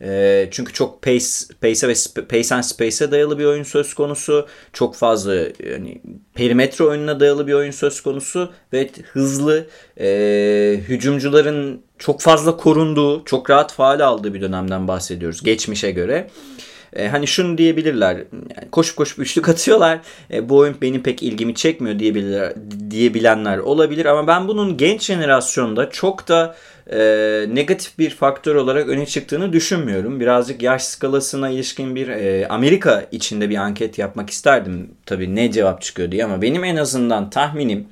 [0.00, 1.26] E, çünkü çok pace,
[1.60, 4.46] pace'e ve pace and space'e dayalı bir oyun söz konusu.
[4.72, 5.34] Çok fazla
[5.70, 6.02] yani
[6.34, 9.66] perimetre oyununa dayalı bir oyun söz konusu ve hızlı
[10.00, 16.30] e, hücumcuların çok fazla korunduğu, çok rahat faal aldığı bir dönemden bahsediyoruz geçmişe göre.
[16.92, 18.16] E, hani şunu diyebilirler.
[18.16, 19.98] Yani koşup koşup üçlük atıyorlar.
[20.32, 22.52] E, bu oyun benim pek ilgimi çekmiyor diyebilirler,
[22.90, 24.06] diyebilenler olabilir.
[24.06, 26.56] Ama ben bunun genç jenerasyonda çok da
[26.90, 26.98] e,
[27.48, 30.20] negatif bir faktör olarak öne çıktığını düşünmüyorum.
[30.20, 34.90] Birazcık yaş skalasına ilişkin bir e, Amerika içinde bir anket yapmak isterdim.
[35.06, 37.88] Tabii ne cevap çıkıyor diye ama benim en azından tahminim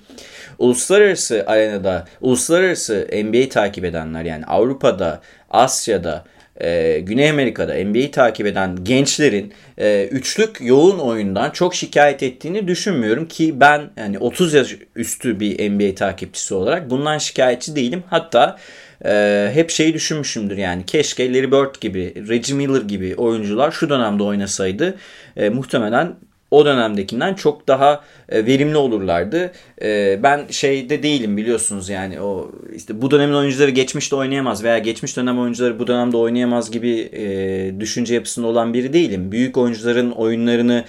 [0.59, 6.25] uluslararası arenada, uluslararası NBA takip edenler yani Avrupa'da, Asya'da,
[6.61, 13.29] e, Güney Amerika'da NBA'yi takip eden gençlerin e, üçlük yoğun oyundan çok şikayet ettiğini düşünmüyorum
[13.29, 18.03] ki ben yani 30 yaş üstü bir NBA takipçisi olarak bundan şikayetçi değilim.
[18.11, 18.59] Hatta
[19.05, 24.23] e, hep şeyi düşünmüşümdür yani keşke Larry Bird gibi, Reggie Miller gibi oyuncular şu dönemde
[24.23, 24.95] oynasaydı
[25.37, 26.15] e, muhtemelen
[26.55, 29.53] o dönemdekinden çok daha e, verimli olurlardı.
[29.83, 35.17] E, ben şeyde değilim biliyorsunuz yani o işte bu dönemin oyuncuları geçmişte oynayamaz veya geçmiş
[35.17, 39.33] dönem oyuncuları bu dönemde oynayamaz gibi e, düşünce yapısında olan biri değilim.
[39.33, 40.85] Büyük oyuncuların oyunlarını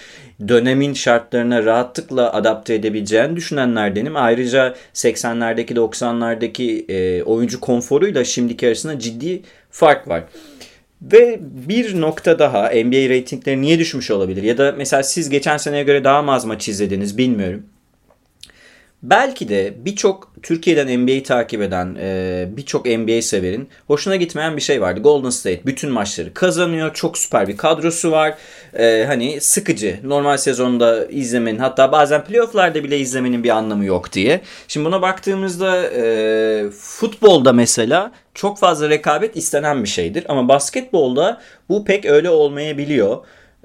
[0.48, 4.16] dönemin şartlarına rahatlıkla adapte edebileceğini düşünenlerdenim.
[4.16, 10.24] Ayrıca 80'lerdeki 90'lardaki oyuncu konforuyla şimdiki arasında ciddi fark var.
[11.02, 14.44] Ve bir nokta daha NBA reytingleri niye düşmüş olabilir?
[14.44, 17.64] Ya da mesela siz geçen seneye göre daha mı az maç izlediniz bilmiyorum.
[19.04, 24.82] Belki de birçok Türkiye'den NBA'yi takip eden e, birçok NBA severin hoşuna gitmeyen bir şey
[24.82, 25.00] vardı.
[25.00, 26.94] Golden State bütün maçları kazanıyor.
[26.94, 28.38] Çok süper bir kadrosu var.
[28.74, 30.00] E, hani sıkıcı.
[30.04, 34.42] Normal sezonda izlemenin hatta bazen playofflarda bile izlemenin bir anlamı yok diye.
[34.68, 40.26] Şimdi buna baktığımızda e, futbolda mesela çok fazla rekabet istenen bir şeydir.
[40.30, 43.18] Ama basketbolda bu pek öyle olmayabiliyor.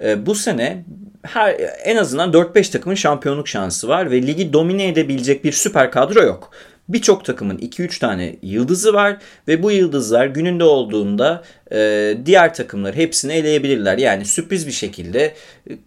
[0.04, 0.84] E, bu sene
[1.22, 6.22] her en azından 4-5 takımın şampiyonluk şansı var ve ligi domine edebilecek bir süper kadro
[6.22, 6.50] yok.
[6.88, 9.16] Birçok takımın 2-3 tane yıldızı var
[9.48, 13.98] ve bu yıldızlar gününde olduğunda e, diğer takımları hepsini eleyebilirler.
[13.98, 15.34] Yani sürpriz bir şekilde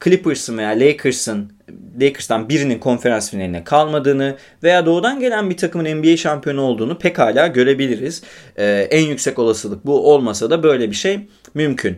[0.04, 1.54] Clippers'ın veya Lakers'ın
[2.02, 8.24] Lakers'tan birinin konferans finaline kalmadığını veya doğudan gelen bir takımın NBA şampiyonu olduğunu pekala görebiliriz.
[8.58, 11.20] E, en yüksek olasılık bu olmasa da böyle bir şey
[11.54, 11.98] mümkün.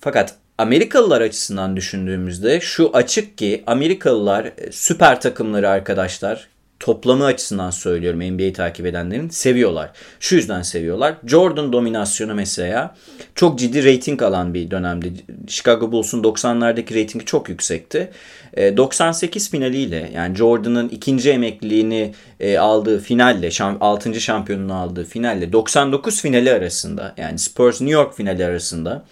[0.00, 6.48] Fakat Amerikalılar açısından düşündüğümüzde şu açık ki Amerikalılar e, süper takımları arkadaşlar
[6.80, 9.90] toplamı açısından söylüyorum NBA'yi takip edenlerin seviyorlar.
[10.20, 11.14] Şu yüzden seviyorlar.
[11.26, 12.96] Jordan dominasyonu mesela
[13.34, 15.12] çok ciddi rating alan bir dönemdi.
[15.46, 18.10] Chicago Bulls'un 90'lardaki reytingi çok yüksekti.
[18.56, 24.20] 98 e, finaliyle yani Jordan'ın ikinci emekliliğini e, aldığı finalle, 6.
[24.20, 29.04] şampiyonunu aldığı finalle 99 finali arasında yani Spurs New York finali arasında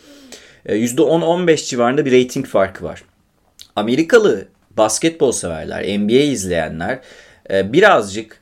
[0.66, 3.02] %10-15 e, civarında bir rating farkı var.
[3.76, 7.00] Amerikalı basketbol severler, NBA izleyenler
[7.50, 8.40] e, birazcık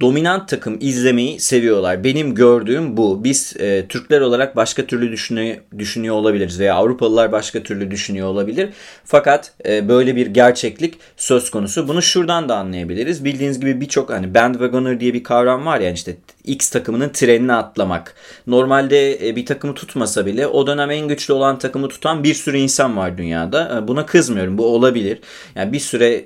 [0.00, 2.04] dominant takım izlemeyi seviyorlar.
[2.04, 3.24] Benim gördüğüm bu.
[3.24, 8.68] Biz e, Türkler olarak başka türlü düşünüyor, düşünüyor olabiliriz veya Avrupalılar başka türlü düşünüyor olabilir.
[9.04, 11.88] Fakat e, böyle bir gerçeklik söz konusu.
[11.88, 13.24] Bunu şuradan da anlayabiliriz.
[13.24, 18.14] Bildiğiniz gibi birçok hani bandwagoner diye bir kavram var yani işte X takımının trenine atlamak.
[18.46, 22.58] Normalde e, bir takımı tutmasa bile o dönem en güçlü olan takımı tutan bir sürü
[22.58, 23.78] insan var dünyada.
[23.78, 24.58] E, buna kızmıyorum.
[24.58, 25.18] Bu olabilir.
[25.54, 26.24] Yani bir süre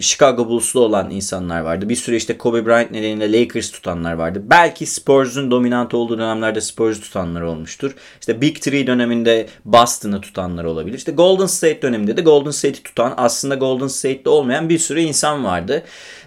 [0.00, 1.88] Chicago Bulls'lu olan insanlar vardı.
[1.88, 4.42] Bir süre işte Kobe Bryant nedeniyle Lakers tutanlar vardı.
[4.50, 7.94] Belki Spurs'un dominant olduğu dönemlerde Spurs tutanlar olmuştur.
[8.20, 10.98] İşte Big Three döneminde Boston'ı tutanlar olabilir.
[10.98, 15.44] İşte Golden State döneminde de Golden State'i tutan aslında Golden State'de olmayan bir sürü insan
[15.44, 15.82] vardı.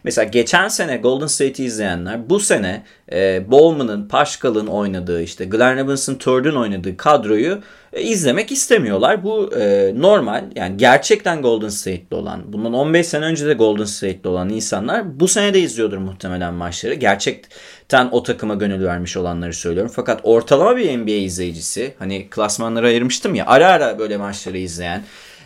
[0.08, 6.14] Mesela geçen sene Golden State'i izleyenler bu sene e, Bowman'ın, Paschal'ın oynadığı işte Glenn Robinson
[6.28, 7.62] III'ün oynadığı kadroyu
[7.94, 9.24] e, izlemek istemiyorlar.
[9.24, 14.30] Bu e, normal yani gerçekten Golden State'de olan bundan 15 sene önce de Golden State'de
[14.30, 16.94] olan insanlar bu sene de izliyordur muhtemelen maçları.
[16.94, 19.92] Gerçekten o takıma gönül vermiş olanları söylüyorum.
[19.96, 25.04] Fakat ortalama bir NBA izleyicisi hani klasmanları ayırmıştım ya ara ara böyle maçları izleyen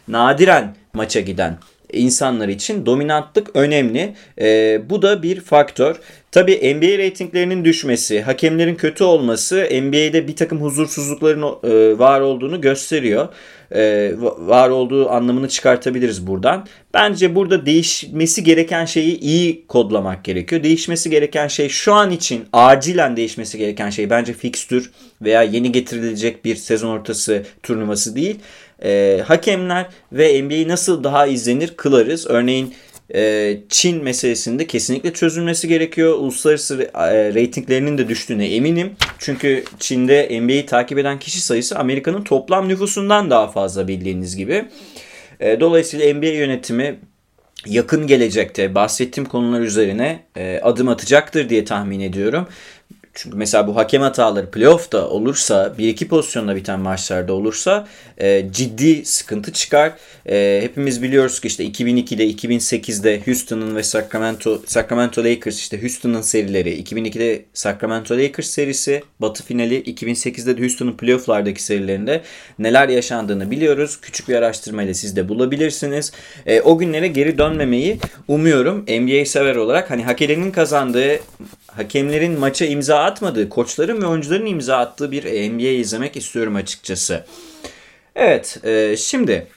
[0.07, 1.57] nadiren maça giden
[1.93, 4.13] insanlar için dominantlık önemli.
[4.41, 5.95] E, bu da bir faktör.
[6.31, 13.27] Tabi NBA reytinglerinin düşmesi, hakemlerin kötü olması NBA'de bir takım huzursuzlukların e, var olduğunu gösteriyor.
[13.75, 16.67] E, var olduğu anlamını çıkartabiliriz buradan.
[16.93, 20.63] Bence burada değişmesi gereken şeyi iyi kodlamak gerekiyor.
[20.63, 26.45] Değişmesi gereken şey şu an için acilen değişmesi gereken şey bence fikstür veya yeni getirilecek
[26.45, 28.39] bir sezon ortası turnuvası değil
[28.83, 32.27] e, hakemler ve NBA'yi nasıl daha izlenir kılarız.
[32.27, 32.73] Örneğin
[33.15, 36.13] e, Çin meselesinde kesinlikle çözülmesi gerekiyor.
[36.13, 38.91] Uluslararası e, reytinglerinin de düştüğüne eminim.
[39.19, 44.65] Çünkü Çin'de NBA'yi takip eden kişi sayısı Amerika'nın toplam nüfusundan daha fazla bildiğiniz gibi.
[45.39, 46.99] E, dolayısıyla NBA yönetimi
[47.65, 52.47] yakın gelecekte bahsettiğim konular üzerine e, adım atacaktır diye tahmin ediyorum.
[53.13, 59.05] Çünkü mesela bu hakem hataları playoff'ta olursa, bir iki pozisyonda biten maçlarda olursa e, ciddi
[59.05, 59.93] sıkıntı çıkar.
[60.29, 66.81] E, hepimiz biliyoruz ki işte 2002'de, 2008'de Houston'ın ve Sacramento Sacramento Lakers işte Houston'ın serileri,
[66.83, 72.21] 2002'de Sacramento Lakers serisi, Batı finali, 2008'de de Houston'ın playoff'lardaki serilerinde
[72.59, 73.99] neler yaşandığını biliyoruz.
[74.01, 76.11] Küçük bir araştırmayla siz de bulabilirsiniz.
[76.45, 78.85] E, o günlere geri dönmemeyi umuyorum.
[78.87, 81.19] NBA sever olarak hani hak edenin kazandığı
[81.75, 87.25] hakemlerin maça imza atmadığı, koçların ve oyuncuların imza attığı bir NBA izlemek istiyorum açıkçası.
[88.15, 89.47] Evet, e, şimdi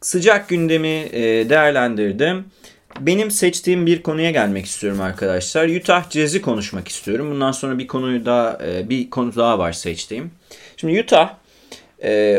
[0.00, 2.44] sıcak gündemi e, değerlendirdim.
[3.00, 5.68] Benim seçtiğim bir konuya gelmek istiyorum arkadaşlar.
[5.68, 7.30] Utah Jazz'i konuşmak istiyorum.
[7.30, 10.30] Bundan sonra bir konuyu daha e, bir konu daha var seçtiğim.
[10.76, 11.34] Şimdi Utah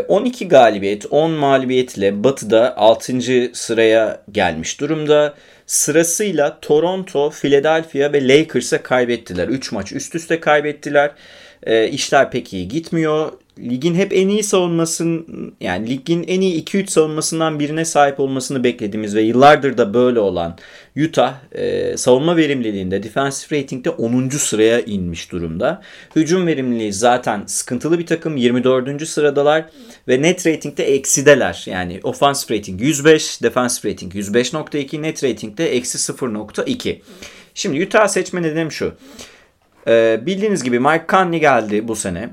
[0.08, 3.22] 12 galibiyet, 10 mağlubiyet ile Batı'da 6.
[3.54, 5.34] sıraya gelmiş durumda.
[5.70, 9.48] Sırasıyla Toronto, Philadelphia ve Lakers'a kaybettiler.
[9.48, 11.12] 3 maç üst üste kaybettiler.
[11.64, 13.32] E, işler pek iyi gitmiyor.
[13.64, 15.26] Ligin hep en iyi savunmasın
[15.62, 20.58] yani ligin en iyi 2-3 savunmasından birine sahip olmasını beklediğimiz ve yıllardır da böyle olan
[20.98, 24.30] Utah e, savunma verimliliğinde defensive ratingde 10.
[24.30, 25.82] sıraya inmiş durumda.
[26.16, 29.08] Hücum verimliliği zaten sıkıntılı bir takım 24.
[29.08, 29.66] sıradalar
[30.08, 31.64] ve net ratingde eksideler.
[31.66, 37.00] Yani offensive rating 105, defensive rating 105.2, net ratingde eksi 0.2.
[37.54, 38.94] Şimdi Utah seçme nedenim şu.
[39.88, 42.30] Ee, bildiğiniz gibi Mike Conley geldi bu sene.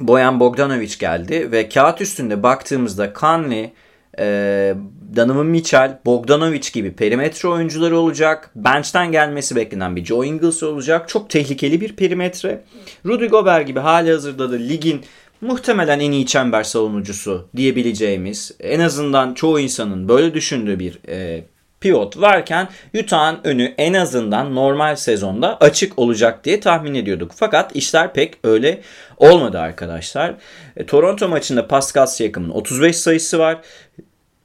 [0.00, 3.72] Boyan Bogdanovic geldi ve kağıt üstünde baktığımızda Conley,
[4.18, 4.74] e,
[5.16, 8.50] Donovan Mitchell, Bogdanovic gibi perimetre oyuncuları olacak.
[8.54, 11.08] Bench'ten gelmesi beklenen bir Joe Ingles olacak.
[11.08, 12.64] Çok tehlikeli bir perimetre.
[13.06, 15.04] Rudy Gobert gibi hali hazırda da ligin
[15.40, 21.44] muhtemelen en iyi çember savunucusu diyebileceğimiz en azından çoğu insanın böyle düşündüğü bir e,
[21.84, 27.32] pivot varken Utah'ın önü en azından normal sezonda açık olacak diye tahmin ediyorduk.
[27.34, 28.80] Fakat işler pek öyle
[29.16, 30.34] olmadı arkadaşlar.
[30.76, 33.58] E, Toronto maçında Pascal Siakam'ın 35 sayısı var.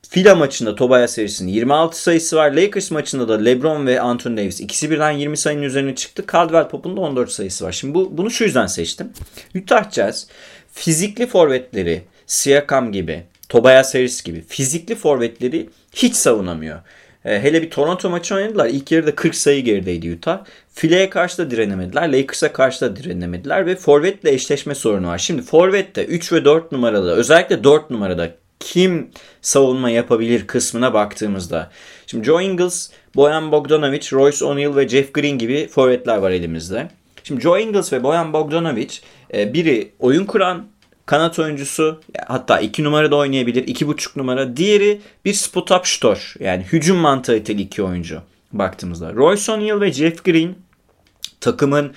[0.10, 2.52] Fila maçında Tobias Harris'in 26 sayısı var.
[2.52, 6.26] Lakers maçında da LeBron ve Anthony Davis ikisi birden 20 sayının üzerine çıktı.
[6.32, 7.72] Caldwell Pope'un da 14 sayısı var.
[7.72, 9.10] Şimdi bu, bunu şu yüzden seçtim.
[9.56, 10.28] Utah Jazz
[10.72, 16.80] fizikli forvetleri Siakam gibi, Tobias Harris gibi fizikli forvetleri hiç savunamıyor.
[17.26, 18.68] E, hele bir Toronto maçı oynadılar.
[18.68, 20.40] İlk yarıda 40 sayı gerideydi Utah.
[20.74, 22.14] Fileye karşı da direnemediler.
[22.14, 25.18] Lakers'a karşı da direnemediler ve forvetle eşleşme sorunu var.
[25.18, 29.10] Şimdi forvette 3 ve 4 numarada özellikle 4 numarada kim
[29.42, 31.72] savunma yapabilir kısmına baktığımızda.
[32.08, 36.88] Şimdi Joe Ingles, Boyan Bogdanovic, Royce O'Neal ve Jeff Green gibi forvetler var elimizde.
[37.24, 38.94] Şimdi Joe Ingles ve Boyan Bogdanovic
[39.34, 40.68] e, biri oyun kuran
[41.10, 43.68] kanat oyuncusu hatta iki numarada oynayabilir.
[43.68, 44.58] iki buçuk numara.
[44.58, 46.34] Diğeri bir spot up şutör.
[46.40, 48.22] Yani hücum mantaliteli iki oyuncu
[48.54, 49.14] baktığımızda.
[49.14, 50.56] Royce O'Neal ve Jeff Green
[51.42, 51.94] takımın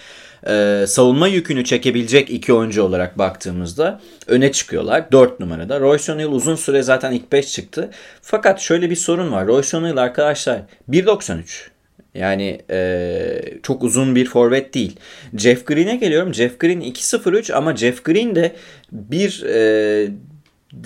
[0.46, 5.12] e, savunma yükünü çekebilecek iki oyuncu olarak baktığımızda öne çıkıyorlar.
[5.12, 5.80] 4 numarada.
[5.80, 7.90] Royce O'Neal uzun süre zaten ilk 5 çıktı.
[8.22, 9.46] Fakat şöyle bir sorun var.
[9.46, 11.71] Royce O'Neal arkadaşlar 1.93.
[12.14, 14.96] Yani e, çok uzun bir forvet değil.
[15.36, 16.34] Jeff Green'e geliyorum.
[16.34, 18.52] Jeff Green 2.03 ama Jeff Green de
[18.92, 20.08] bir e,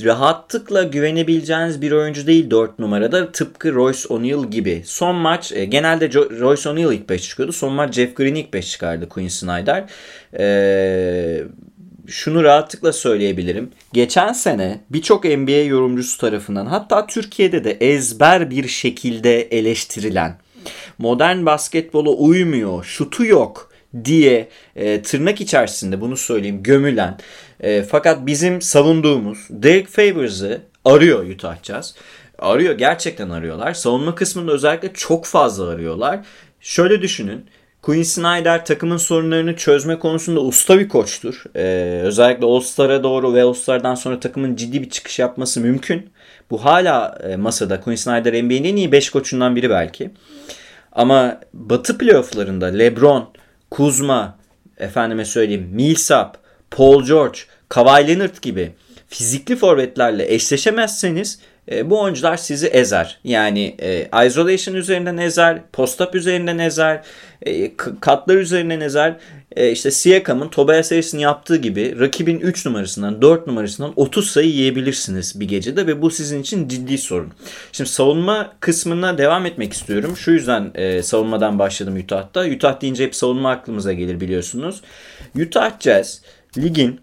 [0.05, 3.33] rahatlıkla güvenebileceğiniz bir oyuncu değil 4 numarada.
[3.33, 4.83] Tıpkı Royce O'Neal gibi.
[4.85, 7.53] Son maç e, genelde jo- Royce O'Neal ilk 5 çıkıyordu.
[7.53, 9.85] Son maç Jeff Green ilk 5 çıkardı Quinn Snyder.
[10.39, 11.43] E,
[12.07, 13.71] şunu rahatlıkla söyleyebilirim.
[13.93, 20.39] Geçen sene birçok NBA yorumcusu tarafından hatta Türkiye'de de ezber bir şekilde eleştirilen
[20.99, 23.71] modern basketbola uymuyor, şutu yok
[24.05, 27.19] diye e, tırnak içerisinde bunu söyleyeyim gömülen
[27.61, 31.95] e, fakat bizim savunduğumuz Derek Favors'ı arıyor Utah Jazz.
[32.39, 33.75] Arıyor gerçekten arıyorlar.
[33.75, 36.21] Savunma kısmında özellikle çok fazla arıyorlar.
[36.61, 37.47] Şöyle düşünün.
[37.83, 41.45] Quinn Snyder takımın sorunlarını çözme konusunda usta bir koçtur.
[41.57, 46.11] Ee, özellikle All-Star'a doğru ve All-Star'dan sonra takımın ciddi bir çıkış yapması mümkün.
[46.51, 47.81] Bu hala e, masada.
[47.81, 50.11] Quinn Snyder NBA'nin en iyi 5 koçundan biri belki.
[50.97, 53.29] Ama Batı playofflarında LeBron,
[53.71, 54.39] Kuzma,
[54.79, 56.39] efendime söyleyeyim Millsap,
[56.71, 58.73] Paul George, Kawhi Leonard gibi
[59.09, 61.39] fizikli forvetlerle eşleşemezseniz
[61.71, 63.19] e, bu oyuncular sizi ezer.
[63.25, 67.03] Yani e, isolation üzerinden ezer, post-up üzerinden ezer,
[67.43, 69.17] e, katlar üzerinden ezer.
[69.57, 75.41] E, işte Siakam'ın Tobias Harris'in yaptığı gibi rakibin 3 numarasından 4 numarasından 30 sayı yiyebilirsiniz
[75.41, 77.33] bir gecede ve bu sizin için ciddi sorun.
[77.73, 80.17] Şimdi savunma kısmına devam etmek istiyorum.
[80.17, 82.47] Şu yüzden e, savunmadan başladım Utah'ta.
[82.47, 84.81] Utah deyince hep savunma aklımıza gelir biliyorsunuz.
[85.39, 86.23] Utah Jazz
[86.59, 87.01] ligin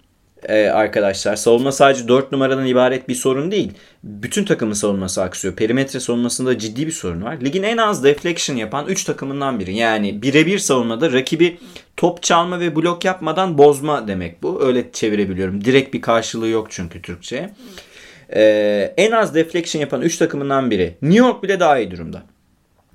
[0.49, 1.35] e, arkadaşlar.
[1.35, 3.71] Savunma sadece 4 numaradan ibaret bir sorun değil.
[4.03, 5.55] Bütün takımın savunması aksıyor.
[5.55, 7.37] Perimetre savunmasında ciddi bir sorun var.
[7.41, 9.75] Ligin en az deflection yapan 3 takımından biri.
[9.75, 11.57] Yani birebir savunmada rakibi
[11.97, 14.63] top çalma ve blok yapmadan bozma demek bu.
[14.63, 15.65] Öyle çevirebiliyorum.
[15.65, 17.49] Direkt bir karşılığı yok çünkü Türkçe.
[18.35, 20.97] Ee, en az deflection yapan 3 takımından biri.
[21.01, 22.23] New York bile daha iyi durumda.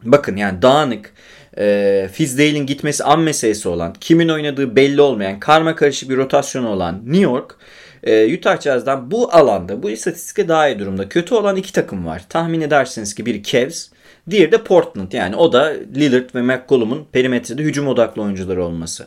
[0.03, 1.13] Bakın yani dağınık,
[1.59, 7.03] e, Fizdale'in gitmesi an meselesi olan, kimin oynadığı belli olmayan, karma karışık bir rotasyonu olan
[7.07, 7.57] New York,
[8.03, 11.09] e, Utah Jazz'dan bu alanda, bu istatistikte daha iyi durumda.
[11.09, 12.23] Kötü olan iki takım var.
[12.29, 13.89] Tahmin edersiniz ki biri Cavs,
[14.31, 15.13] diğeri de Portland.
[15.13, 19.07] Yani o da Lillard ve McCollum'un perimetrede hücum odaklı oyuncuları olması.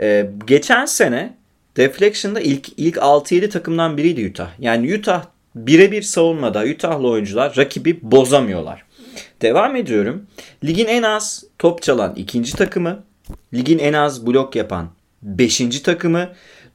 [0.00, 1.34] E, geçen sene
[1.76, 4.50] Deflection'da ilk ilk 6-7 takımdan biriydi Utah.
[4.58, 8.84] Yani Utah birebir savunmada Utah'lı oyuncular rakibi bozamıyorlar.
[9.42, 10.26] Devam ediyorum.
[10.64, 13.02] Ligin en az top çalan ikinci takımı,
[13.54, 14.90] ligin en az blok yapan
[15.22, 16.28] beşinci takımı,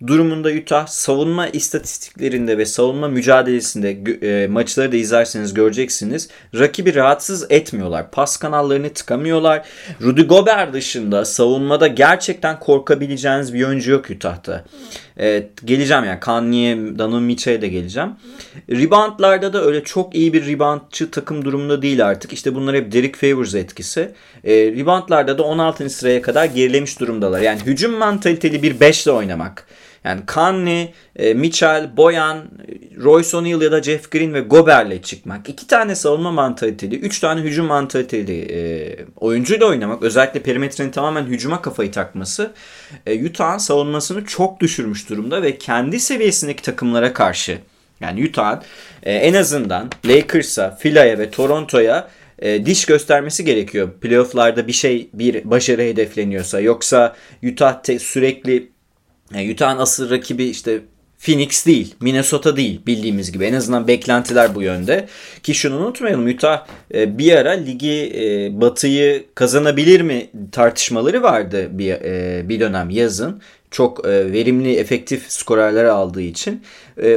[0.08, 6.30] durumunda Utah savunma istatistiklerinde ve savunma mücadelesinde e, maçları da izlerseniz göreceksiniz.
[6.56, 8.12] Rakibi rahatsız etmiyorlar.
[8.12, 9.65] Pas kanallarını tıkamıyorlar.
[10.02, 14.65] Rudy Gobert dışında savunmada gerçekten korkabileceğiniz bir oyuncu yok Utah'ta.
[15.20, 18.10] Evet, geleceğim yani Kanye, Donovan Mitchell'e de geleceğim.
[18.70, 22.34] Reboundlarda da öyle çok iyi bir reboundçı takım durumunda değil artık.
[22.34, 24.12] İşte bunlar hep Derek Favors etkisi.
[24.44, 25.90] E, reboundlarda da 16.
[25.90, 27.42] sıraya kadar gerilemiş durumdalar.
[27.42, 29.68] Yani hücum mantaliteli bir 5 ile oynamak
[30.08, 32.46] yani Conley, e, Mitchell, Boyan,
[33.04, 35.50] Royce O'Neal ya da Jeff Green ve Gobert'le çıkmak.
[35.50, 38.60] iki tane savunma mantaliteli, üç tane hücum mantaliteli e,
[39.15, 40.04] oyuncuyla oynamak.
[40.04, 42.52] Özellikle perimetrenin tamamen hücuma kafayı takması.
[43.06, 47.58] E, Utah'ın savunmasını çok düşürmüş durumda ve kendi seviyesindeki takımlara karşı
[48.02, 48.62] yani Utah'ın
[49.04, 52.08] e, en azından Lakers'a, Philly'e ve Toronto'ya
[52.39, 53.89] e, diş göstermesi gerekiyor.
[54.02, 56.60] Playoff'larda bir şey, bir başarı hedefleniyorsa.
[56.60, 58.77] Yoksa Utah te, sürekli
[59.34, 60.82] yani Utah'ın asıl rakibi işte
[61.20, 63.46] Phoenix değil, Minnesota değil bildiğimiz gibi.
[63.46, 65.08] En azından beklentiler bu yönde.
[65.44, 71.92] Ki şunu unutmayalım Utah e, bir ara ligi e, batıyı kazanabilir mi tartışmaları vardı bir,
[71.92, 73.42] e, bir dönem yazın.
[73.72, 76.63] Çok verimli, efektif skorerleri aldığı için.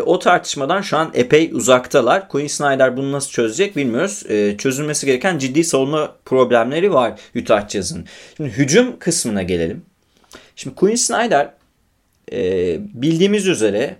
[0.06, 2.28] O tartışmadan şu an epey uzaktalar.
[2.28, 4.22] Quinn Snyder bunu nasıl çözecek bilmiyoruz.
[4.58, 8.04] Çözülmesi gereken ciddi savunma problemleri var Utah Jazz'ın.
[8.36, 9.82] Şimdi hücum kısmına gelelim.
[10.56, 11.50] Şimdi Quinn Snyder
[12.32, 13.96] e, bildiğimiz üzere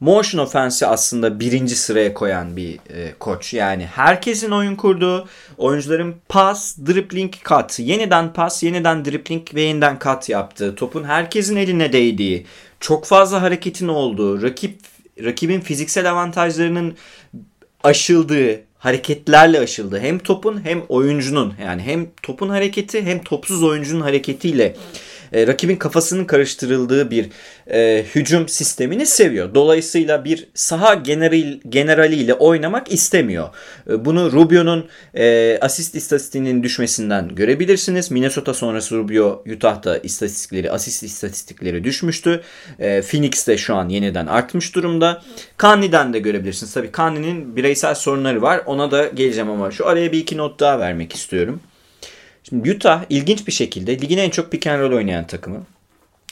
[0.00, 3.54] motion offense'i aslında birinci sıraya koyan bir e, koç.
[3.54, 10.28] Yani herkesin oyun kurduğu, oyuncuların pas, dribbling, cut, yeniden pas, yeniden dribbling ve yeniden cut
[10.28, 12.46] yaptığı, topun herkesin eline değdiği,
[12.80, 14.78] çok fazla hareketin olduğu, rakip
[15.24, 16.94] rakibin fiziksel avantajlarının
[17.84, 24.76] aşıldığı, hareketlerle aşıldığı hem topun hem oyuncunun yani hem topun hareketi hem topsuz oyuncunun hareketiyle
[25.32, 27.28] e, rakibin kafasının karıştırıldığı bir
[27.70, 29.54] e, hücum sistemini seviyor.
[29.54, 33.48] Dolayısıyla bir saha general, generaliyle oynamak istemiyor.
[33.90, 38.10] E, bunu Rubio'nun e, asist istatistiğinin düşmesinden görebilirsiniz.
[38.10, 42.42] Minnesota sonrası Rubio Utah'ta istatistikleri, asist istatistikleri düşmüştü.
[42.78, 45.22] E, Phoenix'te şu an yeniden artmış durumda.
[45.56, 46.74] Kanli'den de görebilirsiniz.
[46.74, 48.62] Tabii Kanli'nin bireysel sorunları var.
[48.66, 51.60] Ona da geleceğim ama şu araya bir iki not daha vermek istiyorum.
[52.48, 55.66] Şimdi Utah ilginç bir şekilde ligin en çok pick and roll oynayan takımı.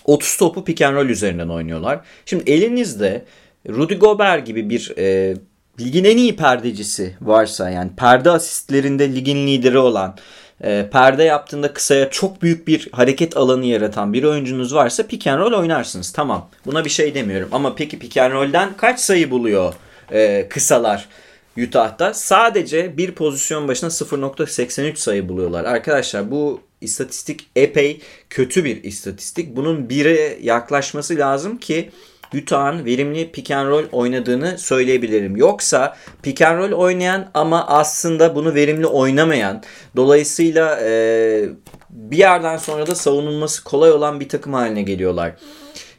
[0.04, 2.00] 30 topu pick and roll üzerinden oynuyorlar.
[2.26, 3.24] Şimdi elinizde
[3.68, 5.36] Rudy Gobert gibi bir e,
[5.80, 10.16] ligin en iyi perdecisi varsa yani perde asistlerinde ligin lideri olan
[10.64, 15.38] e, perde yaptığında kısaya çok büyük bir hareket alanı yaratan bir oyuncunuz varsa pick and
[15.38, 16.12] roll oynarsınız.
[16.12, 19.74] Tamam buna bir şey demiyorum ama peki pick and roll'den kaç sayı buluyor
[20.12, 21.08] e, kısalar?
[21.58, 25.64] Utah'ta sadece bir pozisyon başına 0.83 sayı buluyorlar.
[25.64, 29.56] Arkadaşlar bu istatistik epey kötü bir istatistik.
[29.56, 31.90] Bunun bire yaklaşması lazım ki
[32.34, 35.36] Utah'ın verimli pick and roll oynadığını söyleyebilirim.
[35.36, 39.62] Yoksa pick and roll oynayan ama aslında bunu verimli oynamayan
[39.96, 41.48] dolayısıyla e,
[41.90, 45.32] bir yerden sonra da savunulması kolay olan bir takım haline geliyorlar.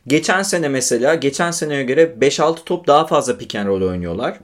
[0.08, 4.38] Geçen sene mesela geçen seneye göre 5-6 top daha fazla pick and roll oynuyorlar.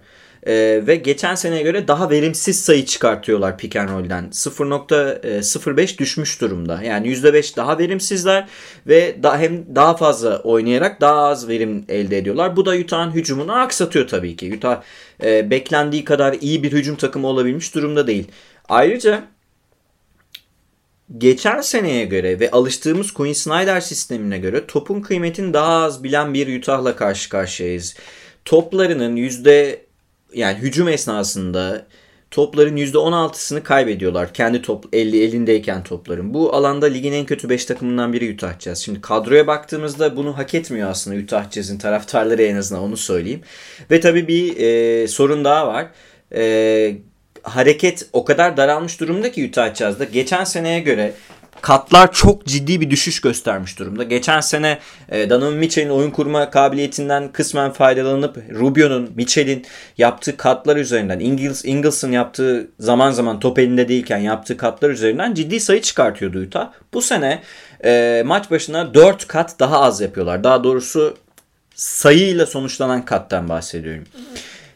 [0.47, 4.29] E, ve geçen seneye göre daha verimsiz sayı çıkartıyorlar pick and roll'den.
[4.31, 6.81] 0.05 düşmüş durumda.
[6.83, 8.47] Yani %5 daha verimsizler
[8.87, 12.55] ve daha hem daha fazla oynayarak daha az verim elde ediyorlar.
[12.55, 14.53] Bu da Utah'ın hücumunu aksatıyor tabii ki.
[14.57, 14.81] Utah
[15.23, 18.27] e, beklendiği kadar iyi bir hücum takımı olabilmiş durumda değil.
[18.69, 19.23] Ayrıca
[21.17, 26.59] geçen seneye göre ve alıştığımız Quinn Snyder sistemine göre topun kıymetini daha az bilen bir
[26.59, 27.95] Utah'la karşı karşıyayız.
[28.45, 29.82] Toplarının yüzde
[30.33, 31.85] yani hücum esnasında
[32.33, 34.33] topların %16'sını kaybediyorlar.
[34.33, 36.33] Kendi top 50 elindeyken topların.
[36.33, 38.79] Bu alanda ligin en kötü 5 takımından biri Utah Jazz.
[38.79, 43.41] Şimdi kadroya baktığımızda bunu hak etmiyor aslında Utah Jazz'in taraftarları en azından onu söyleyeyim.
[43.91, 45.87] Ve tabii bir e, sorun daha var.
[46.35, 46.95] E,
[47.43, 50.03] hareket o kadar daralmış durumda ki Utah Jazz'da.
[50.03, 51.13] Geçen seneye göre
[51.63, 54.03] katlar çok ciddi bir düşüş göstermiş durumda.
[54.03, 59.65] Geçen sene e, Donovan Mitchell'in oyun kurma kabiliyetinden kısmen faydalanıp Rubio'nun, Mitchell'in
[59.97, 65.59] yaptığı katlar üzerinden, Ingles, Ingles'ın yaptığı zaman zaman top elinde değilken yaptığı katlar üzerinden ciddi
[65.59, 66.71] sayı çıkartıyordu Utah.
[66.93, 67.41] Bu sene
[67.85, 70.43] e, maç başına 4 kat daha az yapıyorlar.
[70.43, 71.17] Daha doğrusu
[71.75, 74.03] sayıyla sonuçlanan kattan bahsediyorum.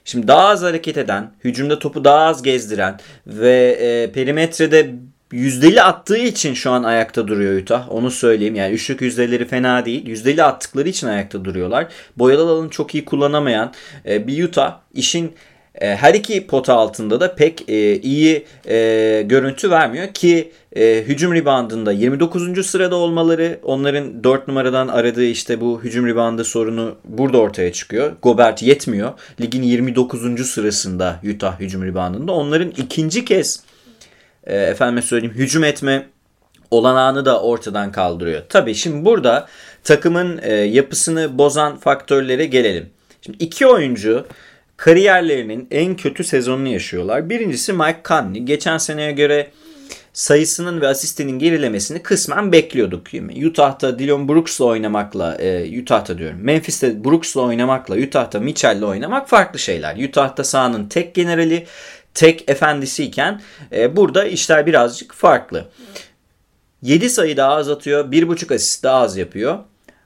[0.06, 4.96] Şimdi daha az hareket eden, hücumda topu daha az gezdiren ve e, perimetrede
[5.32, 7.92] yüzdeli attığı için şu an ayakta duruyor Utah.
[7.92, 8.56] Onu söyleyeyim.
[8.56, 10.08] Yani üçlük yüzdeleri fena değil.
[10.08, 11.88] Yüzdeli attıkları için ayakta duruyorlar.
[12.18, 13.74] Boyalı alanı çok iyi kullanamayan
[14.06, 15.34] e, bir Utah işin
[15.76, 18.46] e, her iki pota altında da pek e, iyi
[19.26, 22.66] görüntü vermiyor ki hücum reboundında 29.
[22.66, 28.12] sırada olmaları onların 4 numaradan aradığı işte bu hücum reboundı sorunu burada ortaya çıkıyor.
[28.22, 29.14] Gobert yetmiyor.
[29.42, 30.50] Ligin 29.
[30.50, 32.32] sırasında Utah hücum reboundında.
[32.32, 33.67] Onların ikinci kez
[34.48, 36.06] e, efendime söyleyeyim hücum etme
[36.72, 38.42] olanağını da ortadan kaldırıyor.
[38.50, 39.48] Tabii şimdi burada
[39.84, 42.90] takımın e, yapısını bozan faktörlere gelelim.
[43.22, 44.26] Şimdi iki oyuncu
[44.78, 47.30] kariyerlerinin en kötü sezonunu yaşıyorlar.
[47.30, 48.42] Birincisi Mike Conley.
[48.42, 49.52] Geçen seneye göre
[50.18, 53.08] sayısının ve asistinin gerilemesini kısmen bekliyorduk.
[53.46, 60.08] Utah'ta Dillon Brooks'la oynamakla, e, Utah'ta diyorum, Memphis'te Brooks'la oynamakla, Utah'ta Mitchell'le oynamak farklı şeyler.
[60.08, 61.66] Utah'ta sahanın tek generali,
[62.18, 63.42] tek efendisiyken
[63.72, 65.70] e, burada işler birazcık farklı.
[66.82, 69.60] 7 sayı daha az atıyor, 1.5 asist daha az yapıyor.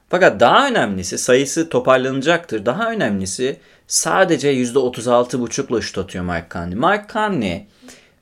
[0.08, 2.66] Fakat daha önemlisi sayısı toparlanacaktır.
[2.66, 3.56] Daha önemlisi
[3.86, 6.74] sadece %36.5'la şut atıyor Mike Conley.
[6.74, 7.66] Mike Conley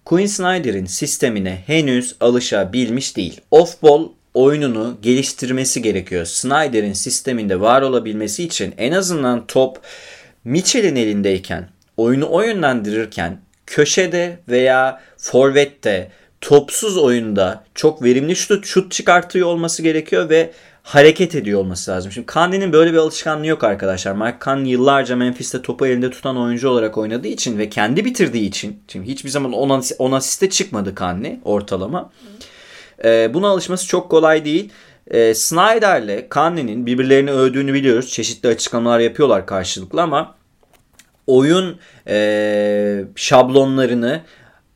[0.05, 3.41] Quinn Snyder'in sistemine henüz alışabilmiş değil.
[3.51, 6.24] Off-ball oyununu geliştirmesi gerekiyor.
[6.24, 9.80] Snyder'in sisteminde var olabilmesi için en azından top
[10.45, 16.10] Mitchell'in elindeyken, oyunu o yönlendirirken köşede veya forvette
[16.40, 20.50] topsuz oyunda çok verimli şut, şut çıkartıyor olması gerekiyor ve
[20.82, 22.12] hareket ediyor olması lazım.
[22.12, 24.12] Şimdi Kandi'nin böyle bir alışkanlığı yok arkadaşlar.
[24.12, 28.82] Mike Conley yıllarca Memphis'te topu elinde tutan oyuncu olarak oynadığı için ve kendi bitirdiği için
[28.88, 32.10] şimdi hiçbir zaman 10 asiste çıkmadı Conley ortalama.
[33.04, 34.72] Ee, buna alışması çok kolay değil.
[35.10, 38.10] Ee, Snyder'le Conley'nin birbirlerini övdüğünü biliyoruz.
[38.10, 40.39] Çeşitli açıklamalar yapıyorlar karşılıklı ama
[41.31, 41.78] oyun
[42.09, 44.20] e, şablonlarını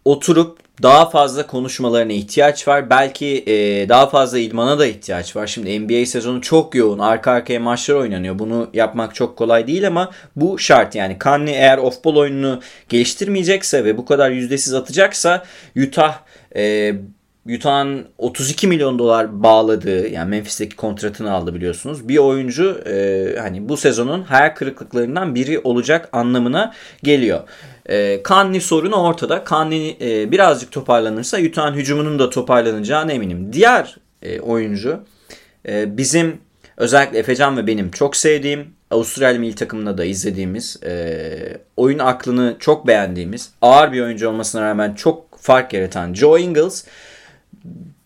[0.05, 2.91] oturup daha fazla konuşmalarına ihtiyaç var.
[2.91, 5.47] Belki e, daha fazla idmana da ihtiyaç var.
[5.47, 6.99] Şimdi NBA sezonu çok yoğun.
[6.99, 8.39] Arka arkaya maçlar oynanıyor.
[8.39, 10.95] Bunu yapmak çok kolay değil ama bu şart.
[10.95, 15.45] Yani Conley eğer off-ball oyununu geliştirmeyecekse ve bu kadar yüzdesiz atacaksa
[15.77, 16.19] Utah
[16.57, 16.95] e,
[17.49, 22.09] Utah'ın 32 milyon dolar bağladığı yani Memphis'teki kontratını aldı biliyorsunuz.
[22.09, 27.40] Bir oyuncu e, hani bu sezonun hayal kırıklıklarından biri olacak anlamına geliyor.
[27.86, 29.45] E, Conley sorunu ortada.
[29.47, 33.53] Conley e, birazcık toparlanırsa Utah'ın hücumunun da toparlanacağına eminim.
[33.53, 35.01] Diğer e, oyuncu
[35.68, 36.40] e, bizim
[36.76, 42.86] özellikle Efecan ve benim çok sevdiğim Avustralya milli takımında da izlediğimiz e, oyun aklını çok
[42.86, 46.84] beğendiğimiz ağır bir oyuncu olmasına rağmen çok fark yaratan Joe Ingles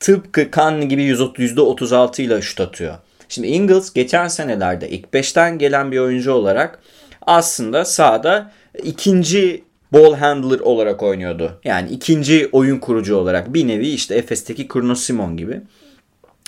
[0.01, 2.95] tıpkı Conley gibi %36 ile şut atıyor.
[3.29, 6.83] Şimdi Ingles geçen senelerde ilk 5'ten gelen bir oyuncu olarak
[7.23, 8.53] aslında sahada
[8.83, 11.61] ikinci ball handler olarak oynuyordu.
[11.65, 15.61] Yani ikinci oyun kurucu olarak bir nevi işte Efes'teki Kurno Simon gibi.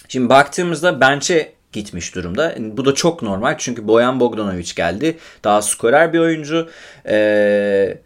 [0.08, 2.54] Şimdi baktığımızda bench'e gitmiş durumda.
[2.58, 5.18] Bu da çok normal çünkü Boyan Bogdanovic geldi.
[5.44, 6.68] Daha skorer bir oyuncu.
[7.06, 7.98] Ee,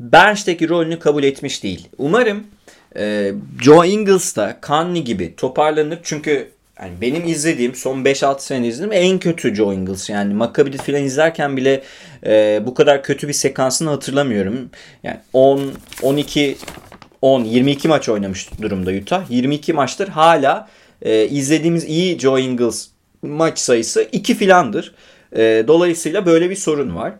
[0.00, 1.88] bench'teki rolünü kabul etmiş değil.
[1.98, 2.46] Umarım
[2.96, 3.32] e,
[3.62, 5.98] Joe Ingles da Conley gibi toparlanır.
[6.02, 6.48] Çünkü
[6.80, 10.10] yani benim izlediğim son 5-6 sene izledim en kötü Joe Ingles.
[10.10, 11.82] Yani Maccabi'de falan izlerken bile
[12.26, 14.70] e, bu kadar kötü bir sekansını hatırlamıyorum.
[15.02, 15.72] Yani 10,
[16.02, 16.56] 12,
[17.22, 19.30] 10, 22 maç oynamış durumda Utah.
[19.30, 20.68] 22 maçtır hala
[21.02, 22.88] e, izlediğimiz iyi Joe Ingles
[23.22, 24.94] maç sayısı 2 filandır.
[25.36, 27.12] E, dolayısıyla böyle bir sorun var.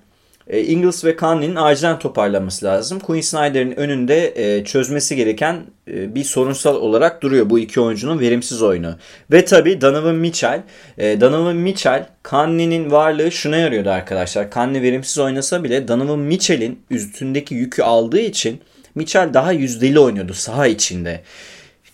[0.47, 3.01] E, Ingles ve Conley'nin acilen toparlanması lazım.
[3.01, 8.63] Quinn Snyder'in önünde e, çözmesi gereken e, bir sorunsal olarak duruyor bu iki oyuncunun verimsiz
[8.63, 8.97] oyunu.
[9.33, 10.63] Ve tabi Donovan Mitchell.
[10.99, 14.51] E, Donovan Mitchell Conley'nin varlığı şuna yarıyordu arkadaşlar.
[14.51, 18.61] Conley verimsiz oynasa bile Donovan Mitchell'in üstündeki yükü aldığı için
[18.95, 21.23] Mitchell daha yüzdeli oynuyordu saha içinde.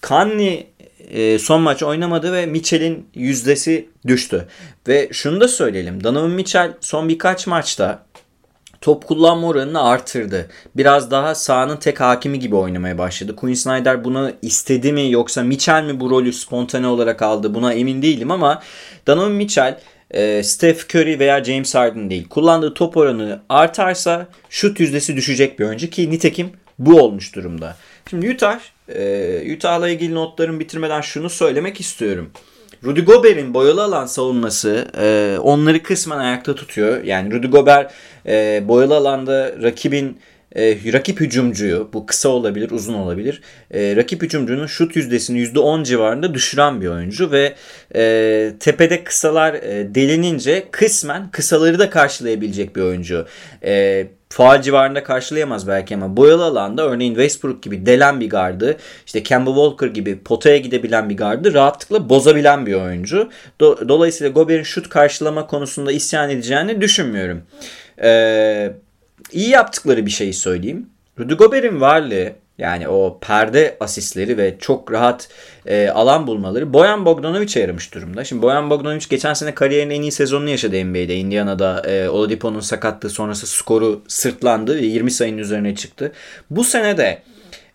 [0.02, 0.66] Conley
[1.10, 4.46] e, son maç oynamadı ve Mitchell'in yüzdesi düştü.
[4.88, 6.04] Ve şunu da söyleyelim.
[6.04, 8.06] Donovan Mitchell son birkaç maçta
[8.82, 10.48] top kullanma oranını artırdı.
[10.76, 13.36] Biraz daha sahanın tek hakimi gibi oynamaya başladı.
[13.36, 18.02] Quinn Snyder bunu istedi mi yoksa Mitchell mi bu rolü spontane olarak aldı buna emin
[18.02, 18.62] değilim ama
[19.06, 19.80] Donovan Mitchell
[20.10, 22.28] e, Steph Curry veya James Harden değil.
[22.28, 27.76] Kullandığı top oranı artarsa şut yüzdesi düşecek bir oyuncu ki nitekim bu olmuş durumda.
[28.10, 32.30] Şimdi Utah, e, Utah'la ilgili notlarımı bitirmeden şunu söylemek istiyorum.
[32.84, 37.04] Rudy Gobert'in boyalı alan savunması e, onları kısmen ayakta tutuyor.
[37.04, 37.92] Yani Rudy Gobert
[38.26, 40.18] e, boyalı alanda rakibin
[40.56, 43.40] e, rakip hücumcuyu bu kısa olabilir uzun olabilir
[43.70, 47.54] e, rakip hücumcunun şut yüzdesini %10 civarında düşüren bir oyuncu ve
[47.94, 53.26] e, tepede kısalar e, delinince kısmen kısaları da karşılayabilecek bir oyuncu.
[53.64, 58.76] E, faal civarında karşılayamaz belki ama boyalı alanda örneğin Westbrook gibi delen bir gardı,
[59.06, 63.30] işte Kemba Walker gibi potaya gidebilen bir gardı rahatlıkla bozabilen bir oyuncu.
[63.60, 67.42] Do- Dolayısıyla Gobert'in şut karşılama konusunda isyan edeceğini düşünmüyorum.
[68.02, 68.72] Ee,
[69.32, 70.86] iyi yaptıkları bir şeyi söyleyeyim.
[71.18, 75.28] Rudy Gobert'in varlığı yani o perde asistleri ve çok rahat
[75.66, 78.24] e, alan bulmaları Boyan Bogdanovic'e yaramış durumda.
[78.24, 81.16] Şimdi Boyan Bogdanovic geçen sene kariyerinin en iyi sezonunu yaşadı NBA'de.
[81.16, 86.12] Indiana'da e, Oladipo'nun sakatlığı sonrası skoru sırtlandı ve 20 sayının üzerine çıktı.
[86.50, 87.22] Bu sene de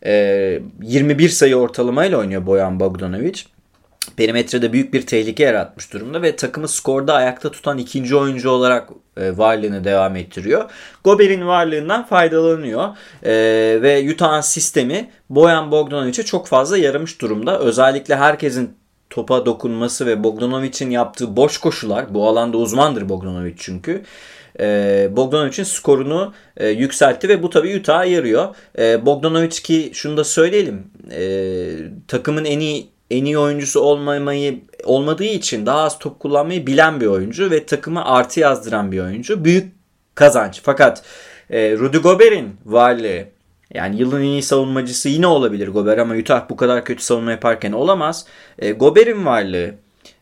[0.05, 3.41] e, 21 sayı ortalamayla oynuyor Boyan Bogdanovic
[4.17, 9.37] perimetrede büyük bir tehlike yaratmış durumda ve takımı skorda ayakta tutan ikinci oyuncu olarak e,
[9.37, 10.71] varlığını devam ettiriyor.
[11.03, 12.89] Gober'in varlığından faydalanıyor
[13.23, 13.31] e,
[13.81, 17.59] ve Utah'ın sistemi Boyan Bogdanovic'e çok fazla yaramış durumda.
[17.59, 18.77] Özellikle herkesin
[19.09, 24.03] topa dokunması ve Bogdanovic'in yaptığı boş koşular bu alanda uzmandır Bogdanovic çünkü.
[24.59, 28.55] E, Bogdanovic'in skorunu e, yükseltti ve bu tabii Utah'a yarıyor.
[28.79, 31.21] E, Bogdanovic ki şunu da söyleyelim e,
[32.07, 37.05] takımın en iyi en iyi oyuncusu olmamayı olmadığı için daha az top kullanmayı bilen bir
[37.05, 39.45] oyuncu ve takımı artı yazdıran bir oyuncu.
[39.45, 39.73] Büyük
[40.15, 40.61] kazanç.
[40.63, 41.03] Fakat
[41.49, 43.23] e, Rudy Gobert'in varlığı
[43.73, 47.71] yani yılın en iyi savunmacısı yine olabilir Gobert ama Utah bu kadar kötü savunma yaparken
[47.71, 48.25] olamaz.
[48.59, 49.71] E, Gobert'in varlığı,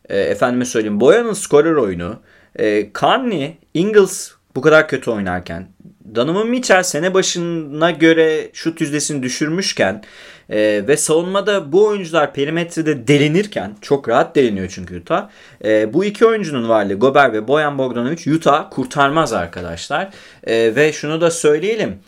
[0.09, 2.19] e, efendime söyleyeyim Boyan'ın skorer oyunu,
[2.59, 5.67] e, Conley, Ingles bu kadar kötü oynarken,
[6.15, 10.03] Donovan Mitchell sene başına göre şut yüzdesini düşürmüşken
[10.49, 15.29] e, ve savunmada bu oyuncular perimetrede delinirken çok rahat deliniyor çünkü Utah.
[15.65, 20.09] E, bu iki oyuncunun varlığı Gobert ve Boyan Bogdanovic Utah kurtarmaz arkadaşlar.
[20.43, 21.99] E, ve şunu da söyleyelim.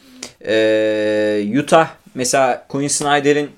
[0.48, 3.50] E, Utah mesela Quinn Snyder'in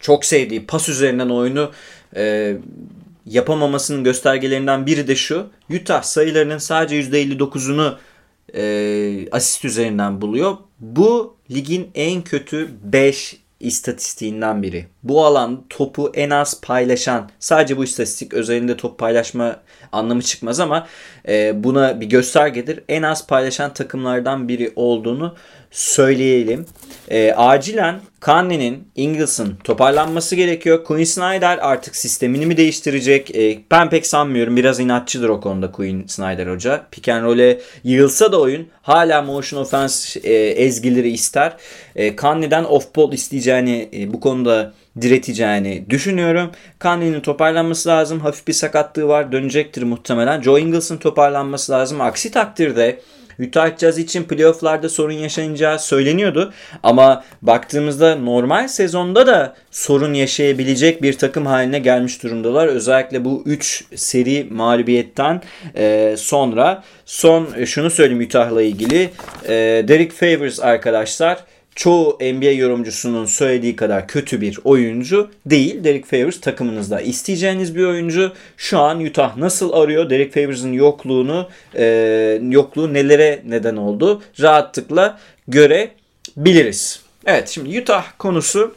[0.00, 1.72] çok sevdiği pas üzerinden oyunu
[2.16, 2.56] e,
[3.26, 5.46] yapamamasının göstergelerinden biri de şu.
[5.70, 7.96] Utah sayılarının sadece %59'unu
[8.54, 10.56] e, asist üzerinden buluyor.
[10.80, 14.86] Bu ligin en kötü 5 istatistiğinden biri.
[15.02, 19.56] Bu alan topu en az paylaşan sadece bu istatistik özelinde top paylaşma
[19.92, 20.86] anlamı çıkmaz ama
[21.28, 22.80] e, buna bir göstergedir.
[22.88, 25.34] En az paylaşan takımlardan biri olduğunu
[25.70, 26.66] söyleyelim.
[27.10, 30.84] E, acilen Kanne'nin, Ingles'ın toparlanması gerekiyor.
[30.84, 33.36] Quinn Snyder artık sistemini mi değiştirecek?
[33.36, 34.56] E, ben pek sanmıyorum.
[34.56, 36.86] Biraz inatçıdır o konuda Quinn Snyder hoca.
[36.90, 41.56] Pick and roll'e yığılsa da oyun hala motion offense e, ezgileri ister.
[41.96, 46.50] E, Kanne'den off ball isteyeceğini e, bu konuda direteceğini düşünüyorum.
[46.78, 48.20] Kanye'nin toparlanması lazım.
[48.20, 49.32] Hafif bir sakatlığı var.
[49.32, 50.42] Dönecektir muhtemelen.
[50.42, 52.00] Joe Ingles'ın toparlanması lazım.
[52.00, 53.00] Aksi takdirde
[53.40, 56.52] Utah Jazz için playofflarda sorun yaşanacağı söyleniyordu.
[56.82, 62.66] Ama baktığımızda normal sezonda da sorun yaşayabilecek bir takım haline gelmiş durumdalar.
[62.66, 65.42] Özellikle bu 3 seri mağlubiyetten
[65.76, 66.84] e, sonra.
[67.04, 69.10] Son e, şunu söyleyeyim Utah'la ilgili.
[69.44, 71.38] E, Derek Favors arkadaşlar
[71.78, 75.84] çoğu NBA yorumcusunun söylediği kadar kötü bir oyuncu değil.
[75.84, 78.32] Derek Favors takımınızda isteyeceğiniz bir oyuncu.
[78.56, 80.10] Şu an Utah nasıl arıyor?
[80.10, 81.84] Derek Favors'ın yokluğunu, e,
[82.42, 84.22] yokluğu nelere neden oldu?
[84.40, 85.18] Rahatlıkla
[85.48, 87.00] görebiliriz.
[87.26, 88.74] Evet şimdi Utah konusu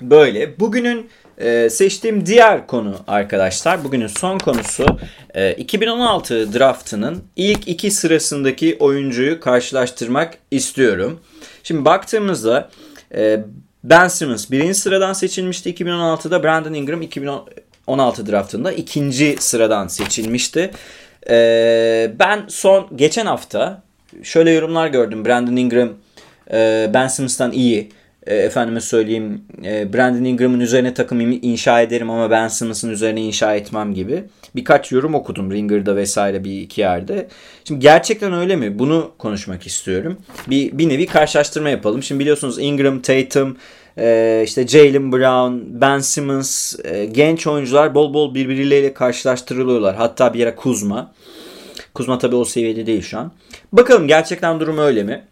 [0.00, 0.60] böyle.
[0.60, 1.08] Bugünün
[1.38, 3.84] e, seçtiğim diğer konu arkadaşlar.
[3.84, 4.86] Bugünün son konusu
[5.34, 11.20] e, 2016 draftının ilk iki sırasındaki oyuncuyu karşılaştırmak istiyorum.
[11.64, 12.70] Şimdi baktığımızda
[13.14, 13.44] e,
[13.84, 16.42] Ben Simmons birinci sıradan seçilmişti 2016'da.
[16.42, 20.70] Brandon Ingram 2016 draftında ikinci sıradan seçilmişti.
[21.30, 23.82] E, ben son geçen hafta
[24.22, 25.24] şöyle yorumlar gördüm.
[25.24, 25.92] Brandon Ingram
[26.52, 27.92] e, Ben Simmons'tan iyi.
[28.26, 33.54] E, efendime söyleyeyim e, Brandon Ingram'ın üzerine takım inşa ederim ama Ben Simmons'ın üzerine inşa
[33.54, 34.24] etmem gibi.
[34.56, 37.28] Birkaç yorum okudum Ringer'da vesaire bir iki yerde.
[37.64, 38.78] Şimdi gerçekten öyle mi?
[38.78, 40.18] Bunu konuşmak istiyorum.
[40.46, 42.02] Bir, bir nevi karşılaştırma yapalım.
[42.02, 43.56] Şimdi biliyorsunuz Ingram, Tatum,
[43.98, 46.74] e, işte Jalen Brown, Ben Simmons
[47.12, 49.96] genç oyuncular bol bol birbirleriyle karşılaştırılıyorlar.
[49.96, 51.12] Hatta bir yere Kuzma.
[51.94, 53.32] Kuzma tabii o seviyede değil şu an.
[53.72, 55.24] Bakalım gerçekten durum öyle mi?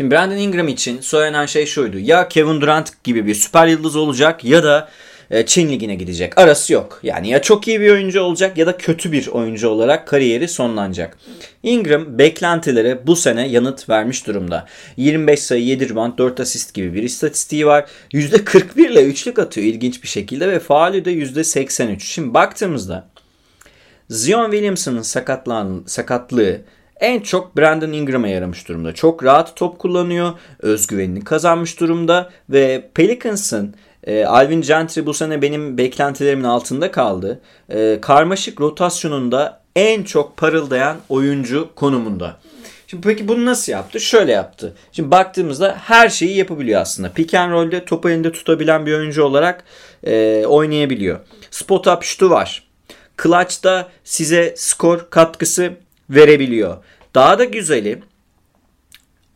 [0.00, 1.98] Şimdi Brandon Ingram için söylenen şey şuydu.
[1.98, 4.88] Ya Kevin Durant gibi bir süper yıldız olacak ya da
[5.30, 6.38] e, Çin Ligi'ne gidecek.
[6.38, 7.00] Arası yok.
[7.02, 11.18] Yani ya çok iyi bir oyuncu olacak ya da kötü bir oyuncu olarak kariyeri sonlanacak.
[11.62, 14.66] Ingram beklentilere bu sene yanıt vermiş durumda.
[14.96, 17.84] 25 sayı, 7 rebound, 4 asist gibi bir istatistiği var.
[18.12, 22.00] %41 ile üçlük atıyor ilginç bir şekilde ve faali de %83.
[22.00, 23.08] Şimdi baktığımızda
[24.10, 25.02] Zion Williamson'ın
[25.86, 26.60] sakatlığı
[27.00, 28.94] en çok Brandon Ingram'a yaramış durumda.
[28.94, 33.74] Çok rahat top kullanıyor, özgüvenini kazanmış durumda ve Pelicans'ın
[34.04, 37.40] e, Alvin Gentry bu sene benim beklentilerimin altında kaldı.
[37.68, 42.36] E, karmaşık rotasyonunda en çok parıldayan oyuncu konumunda.
[42.86, 44.00] Şimdi peki bunu nasıl yaptı?
[44.00, 44.74] Şöyle yaptı.
[44.92, 47.12] Şimdi baktığımızda her şeyi yapabiliyor aslında.
[47.12, 49.64] Pick and roll'de topu elinde tutabilen bir oyuncu olarak
[50.04, 51.18] e, oynayabiliyor.
[51.50, 52.62] Spot up şutu var.
[53.22, 55.72] Clutch'ta size skor katkısı
[56.10, 56.76] verebiliyor.
[57.14, 58.02] Daha da güzeli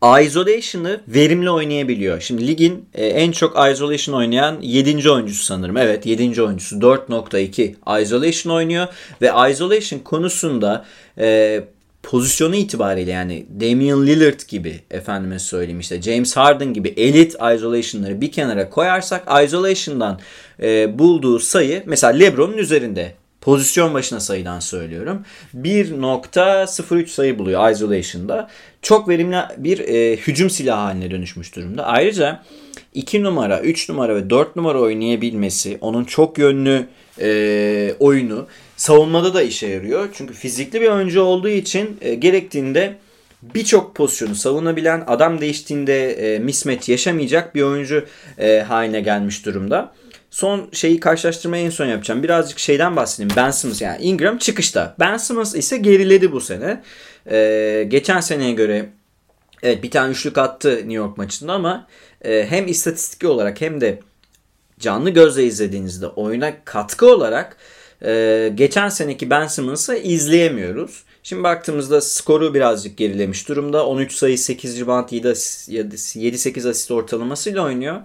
[0.03, 2.21] Isolation'ı verimli oynayabiliyor.
[2.21, 5.11] Şimdi ligin e, en çok Isolation oynayan 7.
[5.11, 5.77] oyuncusu sanırım.
[5.77, 6.41] Evet 7.
[6.41, 8.87] oyuncusu 4.2 Isolation oynuyor
[9.21, 10.85] ve Isolation konusunda
[11.17, 11.63] e,
[12.03, 18.31] pozisyonu itibariyle yani Damian Lillard gibi efendime söyleyeyim işte James Harden gibi elit isolation'ları bir
[18.31, 20.19] kenara koyarsak isolation'dan
[20.61, 23.13] e, bulduğu sayı mesela LeBron'un üzerinde
[23.45, 25.25] pozisyon başına sayıdan söylüyorum.
[25.57, 28.49] 1.03 sayı buluyor isolation'da.
[28.81, 31.85] Çok verimli bir e, hücum silahı haline dönüşmüş durumda.
[31.85, 32.43] Ayrıca
[32.93, 36.87] 2 numara, 3 numara ve 4 numara oynayabilmesi, onun çok yönlü
[37.21, 40.09] e, oyunu savunmada da işe yarıyor.
[40.13, 42.97] Çünkü fizikli bir oyuncu olduğu için e, gerektiğinde
[43.41, 48.05] birçok pozisyonu savunabilen, adam değiştiğinde e, mismatch yaşamayacak bir oyuncu
[48.37, 49.93] e, haline gelmiş durumda.
[50.35, 52.23] Son şeyi karşılaştırmayı en son yapacağım.
[52.23, 53.31] Birazcık şeyden bahsedeyim.
[53.35, 54.95] Ben Simmons yani Ingram çıkışta.
[54.99, 56.83] Ben Simmons ise geriledi bu sene.
[57.31, 58.89] Ee, geçen seneye göre
[59.63, 61.87] evet bir tane üçlük attı New York maçında ama
[62.21, 63.99] e, hem istatistik olarak hem de
[64.79, 67.57] canlı gözle izlediğinizde oyuna katkı olarak
[68.05, 71.03] e, geçen seneki Ben Simmons'ı izleyemiyoruz.
[71.23, 73.87] Şimdi baktığımızda skoru birazcık gerilemiş durumda.
[73.87, 78.01] 13 sayı 8 rebound 7-8 asist ortalamasıyla oynuyor.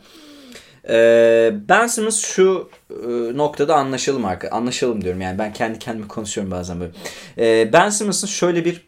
[0.90, 6.50] Ee, ben Simmons şu e, noktada anlaşalım arka anlaşalım diyorum yani ben kendi kendime konuşuyorum
[6.50, 6.92] bazen böyle.
[7.38, 8.86] Ee, ben Simmons'ın şöyle bir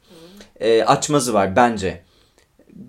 [0.60, 2.02] e, açmazı var bence.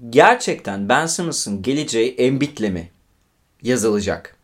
[0.09, 2.91] Gerçekten Ben Simmons'ın geleceği Embiid'le mi
[3.63, 4.35] yazılacak?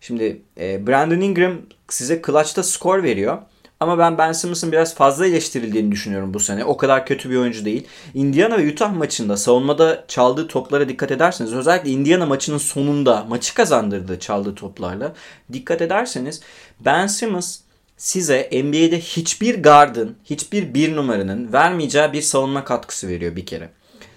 [0.00, 1.58] Şimdi e, Brandon Ingram
[1.88, 3.38] size clutch'ta skor veriyor.
[3.80, 6.64] Ama ben Ben Simmons'ın biraz fazla eleştirildiğini düşünüyorum bu sene.
[6.64, 7.86] O kadar kötü bir oyuncu değil.
[8.14, 14.18] Indiana ve Utah maçında savunmada çaldığı toplara dikkat ederseniz özellikle Indiana maçının sonunda maçı kazandırdı
[14.18, 15.12] çaldığı toplarla.
[15.52, 16.40] Dikkat ederseniz
[16.80, 17.58] Ben Simmons
[17.96, 23.70] size NBA'de hiçbir guard'ın, hiçbir bir numaranın vermeyeceği bir savunma katkısı veriyor bir kere.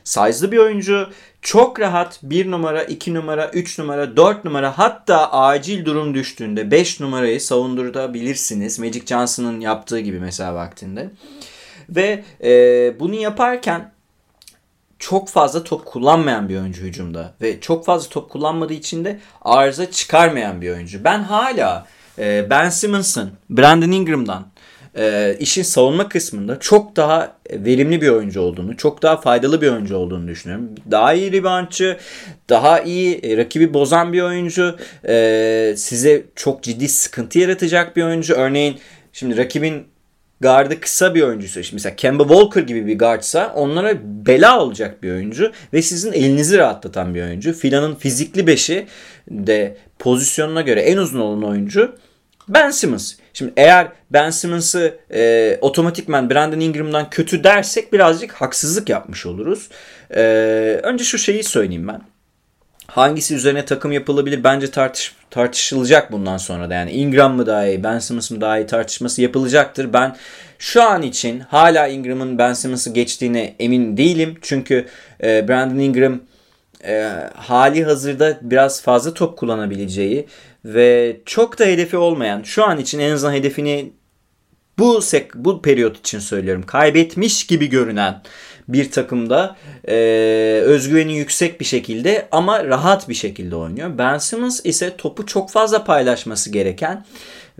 [0.08, 1.10] Size'lı bir oyuncu.
[1.42, 7.00] Çok rahat 1 numara, 2 numara, 3 numara, 4 numara hatta acil durum düştüğünde 5
[7.00, 8.80] numarayı savundurabilirsiniz.
[8.80, 11.10] Magic Johnson'ın yaptığı gibi mesela vaktinde.
[11.90, 12.52] Ve e,
[13.00, 13.92] bunu yaparken
[15.00, 19.92] çok fazla top kullanmayan bir oyuncu hücumda ve çok fazla top kullanmadığı için de arıza
[19.92, 21.04] çıkarmayan bir oyuncu.
[21.04, 21.88] Ben hala
[22.20, 24.48] e, Ben Simmons'ın Brandon Ingram'dan
[24.98, 29.98] e, işin savunma kısmında çok daha verimli bir oyuncu olduğunu, çok daha faydalı bir oyuncu
[29.98, 30.70] olduğunu düşünüyorum.
[30.92, 31.98] Daha iyi reboundçı,
[32.50, 34.76] daha iyi e, rakibi bozan bir oyuncu,
[35.08, 38.34] e, size çok ciddi sıkıntı yaratacak bir oyuncu.
[38.34, 38.78] Örneğin
[39.14, 39.88] şimdi rakibin
[40.40, 45.12] gardı kısa bir oyuncuysa işte mesela Kemba Walker gibi bir guardsa onlara bela olacak bir
[45.12, 47.54] oyuncu ve sizin elinizi rahatlatan bir oyuncu.
[47.54, 48.88] Filanın fizikli beşi
[49.30, 51.96] de pozisyonuna göre en uzun olan oyuncu
[52.50, 53.14] Ben Simmons.
[53.38, 59.70] Şimdi eğer Ben Simmons'ı e, otomatikman Brandon Ingram'dan kötü dersek birazcık haksızlık yapmış oluruz.
[60.16, 60.22] E,
[60.84, 62.02] önce şu şeyi söyleyeyim ben.
[62.88, 66.74] Hangisi üzerine takım yapılabilir bence tartış, tartışılacak bundan sonra da.
[66.74, 69.94] Yani Ingram mı daha iyi, Ben Simmons mı daha iyi tartışması yapılacaktır.
[69.94, 70.16] Ben
[70.60, 74.38] şu an için hala Ingram'ın Ben Simmons'ı geçtiğine emin değilim.
[74.42, 74.88] Çünkü
[75.24, 76.20] e, Brandon Ingram
[76.86, 80.28] e, hali hazırda biraz fazla top kullanabileceği
[80.68, 83.94] ve çok da hedefi olmayan şu an için en azından hedefini
[84.80, 88.22] bu sek bu periyot için söylüyorum kaybetmiş gibi görünen
[88.68, 89.56] bir takımda
[89.88, 89.96] e,
[90.66, 93.98] özgüveni yüksek bir şekilde ama rahat bir şekilde oynuyor.
[93.98, 97.06] Ben Simmons ise topu çok fazla paylaşması gereken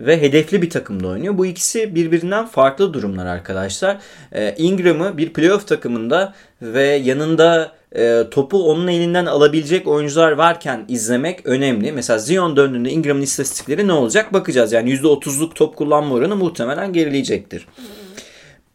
[0.00, 1.38] ve hedefli bir takımda oynuyor.
[1.38, 3.98] Bu ikisi birbirinden farklı durumlar arkadaşlar.
[4.32, 11.46] E, Ingram'ı bir playoff takımında ve yanında e, topu onun elinden alabilecek oyuncular varken izlemek
[11.46, 11.92] önemli.
[11.92, 14.72] Mesela Zion döndüğünde Ingram'ın istatistikleri ne olacak bakacağız.
[14.72, 17.66] Yani %30'luk top kullanma oranı muhtemelen gerileyecektir.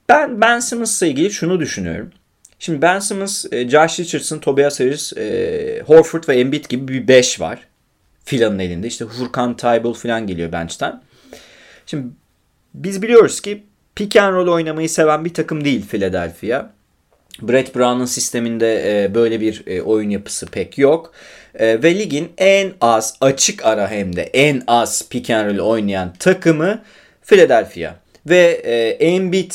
[0.09, 2.11] Ben Ben Simmons'la ilgili şunu düşünüyorum.
[2.59, 7.39] Şimdi Ben Simmons, e, Josh Richardson, Tobias Harris, e, Horford ve Embiid gibi bir 5
[7.39, 7.59] var.
[8.25, 8.87] Filanın elinde.
[8.87, 11.01] İşte Furkan Tybal falan geliyor bench'ten.
[11.85, 12.07] Şimdi
[12.73, 13.63] biz biliyoruz ki
[13.95, 16.69] pick and roll oynamayı seven bir takım değil Philadelphia.
[17.41, 21.13] Brett Brown'un sisteminde e, böyle bir e, oyun yapısı pek yok.
[21.55, 26.13] E, ve ligin en az açık ara hem de en az pick and roll oynayan
[26.19, 26.81] takımı
[27.27, 27.95] Philadelphia.
[28.25, 28.45] Ve
[28.99, 29.51] Embiid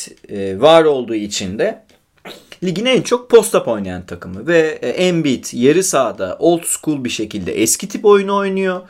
[0.61, 1.83] var olduğu için de
[2.65, 4.47] ligin en çok post-up oynayan takımı.
[4.47, 8.81] Ve Embiid yarı sahada old school bir şekilde eski tip oyunu oynuyor.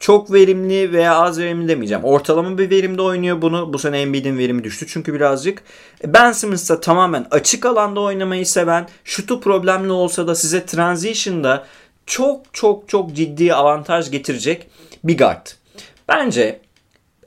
[0.00, 2.04] Çok verimli veya az verimli demeyeceğim.
[2.04, 3.72] Ortalama bir verimde oynuyor bunu.
[3.72, 5.62] Bu sene Embiid'in verimi düştü çünkü birazcık.
[6.06, 11.66] Ben Simmons da tamamen açık alanda oynamayı seven, şutu problemli olsa da size transition'da
[12.06, 14.66] çok çok çok ciddi avantaj getirecek
[15.04, 15.46] bir guard.
[16.08, 16.60] Bence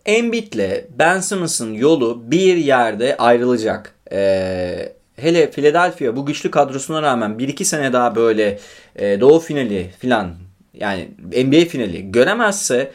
[0.06, 3.96] Embiid'le Ben Simmons'ın yolu bir yerde ayrılacak.
[4.12, 8.60] Ee, hele Philadelphia bu güçlü kadrosuna rağmen 1-2 sene daha böyle
[8.96, 10.36] e, doğu finali filan
[10.74, 12.92] yani NBA finali göremezse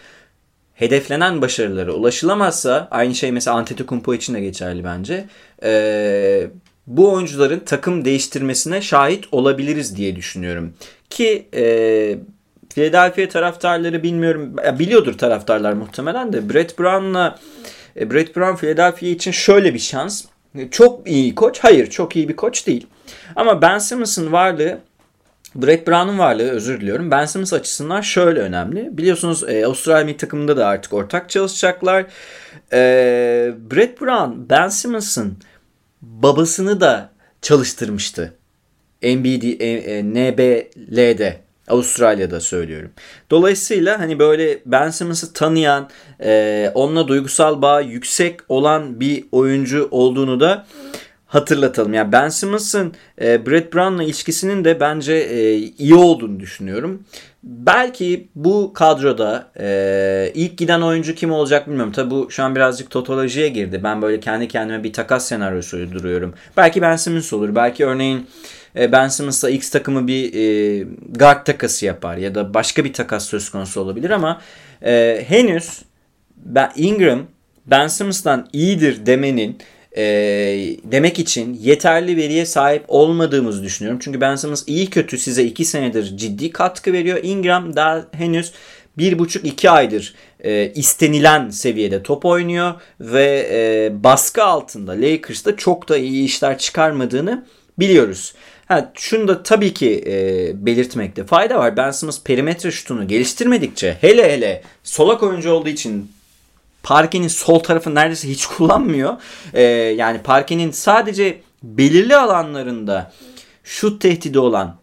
[0.75, 5.25] hedeflenen başarılara ulaşılamazsa aynı şey mesela Antetokounmpo için de geçerli bence.
[5.63, 6.47] Ee,
[6.87, 10.73] bu oyuncuların takım değiştirmesine şahit olabiliriz diye düşünüyorum.
[11.11, 11.65] Ki e,
[12.75, 17.39] Philadelphia taraftarları bilmiyorum biliyordur taraftarlar muhtemelen de Brett Brown'la
[18.01, 20.25] e, Brett Brown Philadelphia için şöyle bir şans.
[20.71, 21.59] Çok iyi koç.
[21.61, 22.87] Hayır çok iyi bir koç değil.
[23.37, 24.79] Ama Ben Simmons'ın varlığı
[25.59, 27.11] Brett Brown'un varlığı özür diliyorum.
[27.11, 28.99] Ben Simmons açısından şöyle önemli.
[28.99, 32.07] Biliyorsunuz e, Avustralya milli takımında da artık ortak çalışacaklar.
[32.73, 32.79] E,
[33.71, 35.39] Brett Brown Ben Simmons'ın
[36.03, 37.11] babasını da
[37.43, 38.35] çalıştırmıştı.
[39.03, 41.41] NBD, e, e, NBL'de.
[41.69, 42.91] Avustralya'da söylüyorum.
[43.31, 45.89] Dolayısıyla hani böyle Ben Simmons'ı tanıyan,
[46.21, 50.67] e, onunla duygusal bağ yüksek olan bir oyuncu olduğunu da
[51.29, 51.95] hatırlatalım.
[51.95, 57.03] Yani Ben Simmons'ın e, Brett Brown'la ilişkisinin de bence e, iyi olduğunu düşünüyorum.
[57.43, 61.93] Belki bu kadroda e, ilk giden oyuncu kim olacak bilmiyorum.
[61.93, 63.81] Tabi bu şu an birazcık totolojiye girdi.
[63.85, 66.35] Ben böyle kendi kendime bir takas senaryosu duruyorum.
[66.57, 67.55] Belki Ben Simmons olur.
[67.55, 68.27] Belki örneğin
[68.77, 70.85] e, Ben Simmons'la X takımı bir e,
[71.19, 74.41] guard takası yapar ya da başka bir takas söz konusu olabilir ama
[74.83, 75.83] e, henüz
[76.37, 77.27] ben, Ingram
[77.67, 79.59] Ben Simmons'tan iyidir demenin
[79.99, 80.05] e,
[80.85, 84.01] demek için yeterli veriye sahip olmadığımızı düşünüyorum.
[84.03, 87.19] Çünkü Ben Simmons iyi kötü size 2 senedir ciddi katkı veriyor.
[87.23, 88.53] Ingram daha henüz
[88.99, 95.89] bir buçuk iki aydır e, istenilen seviyede top oynuyor ve e, baskı altında Lakers'ta çok
[95.89, 97.47] da iyi işler çıkarmadığını
[97.79, 98.35] biliyoruz.
[98.67, 101.77] Ha, şunu da tabii ki e, belirtmekte fayda var.
[101.77, 106.11] Ben Simmons perimetre şutunu geliştirmedikçe hele hele solak oyuncu olduğu için
[106.83, 109.17] parkenin sol tarafı neredeyse hiç kullanmıyor.
[109.55, 113.13] E, yani parkenin sadece belirli alanlarında
[113.65, 114.77] şut tehdidi olan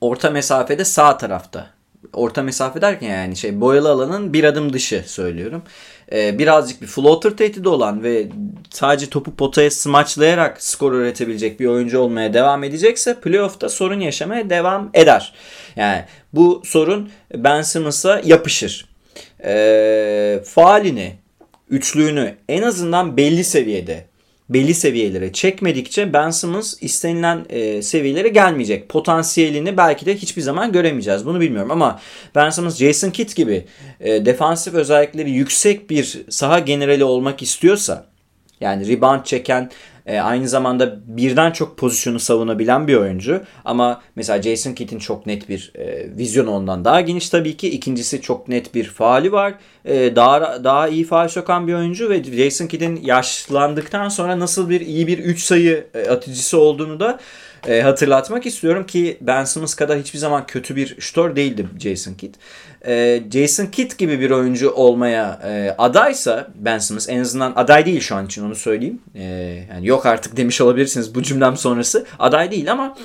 [0.00, 1.70] orta mesafede sağ tarafta.
[2.12, 5.62] Orta mesafe derken yani şey boyalı alanın bir adım dışı söylüyorum.
[6.12, 8.28] Ee, birazcık bir floater tehdidi olan ve
[8.70, 14.90] sadece topu potaya smaçlayarak skor üretebilecek bir oyuncu olmaya devam edecekse playoff'ta sorun yaşamaya devam
[14.94, 15.34] eder.
[15.76, 18.88] Yani bu sorun Ben Simmons'a yapışır.
[19.44, 21.16] Ee, faalini,
[21.70, 24.04] üçlüğünü en azından belli seviyede
[24.48, 28.88] belli seviyelere çekmedikçe Ben Simmons istenilen e, seviyelere gelmeyecek.
[28.88, 31.26] Potansiyelini belki de hiçbir zaman göremeyeceğiz.
[31.26, 32.00] Bunu bilmiyorum ama
[32.34, 33.64] Ben Simmons Jason Kidd gibi
[34.00, 38.06] e, defansif özellikleri yüksek bir saha generali olmak istiyorsa
[38.60, 39.70] yani rebound çeken
[40.08, 43.42] e, aynı zamanda birden çok pozisyonu savunabilen bir oyuncu.
[43.64, 47.70] Ama mesela Jason Kidd'in çok net bir e, vizyonu ondan daha geniş tabii ki.
[47.70, 49.54] İkincisi çok net bir faali var.
[49.84, 54.80] E, daha daha iyi faal sokan bir oyuncu ve Jason Kidd'in yaşlandıktan sonra nasıl bir
[54.80, 57.18] iyi bir 3 sayı e, atıcısı olduğunu da
[57.66, 62.34] e, hatırlatmak istiyorum ki Ben Simmons kadar hiçbir zaman kötü bir şutör değildi Jason Kidd.
[62.86, 68.00] E, Jason Kidd gibi bir oyuncu olmaya e, adaysa Ben Simmons en azından aday değil
[68.00, 69.00] şu an için onu söyleyeyim.
[69.14, 69.24] E,
[69.70, 72.06] yani yok artık demiş olabilirsiniz bu cümlem sonrası.
[72.18, 72.96] Aday değil ama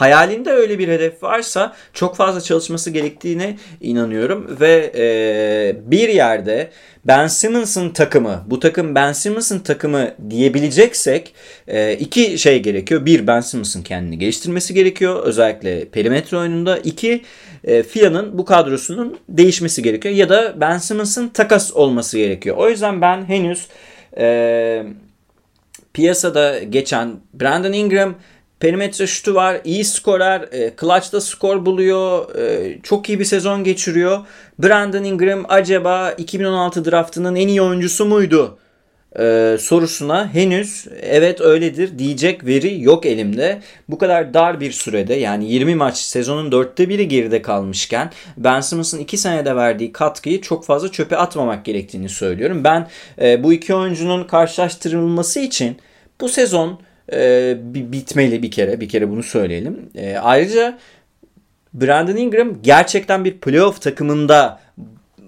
[0.00, 6.70] hayalinde öyle bir hedef varsa çok fazla çalışması gerektiğine inanıyorum ve e, bir yerde
[7.04, 11.34] Ben Simmons'ın takımı, bu takım Ben Simmons'ın takımı diyebileceksek
[11.68, 13.06] e, iki şey gerekiyor.
[13.06, 15.22] Bir, Ben Simmons'ın kendini geliştirmesi gerekiyor.
[15.24, 16.78] Özellikle perimetre oyununda.
[16.78, 17.22] İki,
[17.64, 20.14] e, Fia'nın bu kadrosunun değişmesi gerekiyor.
[20.14, 22.56] Ya da Ben Simmons'ın takas olması gerekiyor.
[22.56, 23.68] O yüzden ben henüz
[24.18, 24.84] e,
[25.92, 28.14] piyasada geçen Brandon Ingram
[28.60, 34.18] perimetre şutu var, iyi skorer, e, clutch'ta skor buluyor, e, çok iyi bir sezon geçiriyor.
[34.58, 38.58] Brandon Ingram acaba 2016 draftının en iyi oyuncusu muydu
[39.18, 43.60] e, sorusuna henüz evet öyledir diyecek veri yok elimde.
[43.88, 48.98] Bu kadar dar bir sürede yani 20 maç sezonun dörtte biri geride kalmışken Ben Simmons'ın
[48.98, 52.64] 2 senede verdiği katkıyı çok fazla çöpe atmamak gerektiğini söylüyorum.
[52.64, 52.88] Ben
[53.22, 55.76] e, bu iki oyuncunun karşılaştırılması için
[56.20, 56.80] bu sezon
[57.12, 58.80] e, bitmeli bir kere.
[58.80, 59.90] Bir kere bunu söyleyelim.
[59.94, 60.78] E, ayrıca
[61.74, 64.60] Brandon Ingram gerçekten bir playoff takımında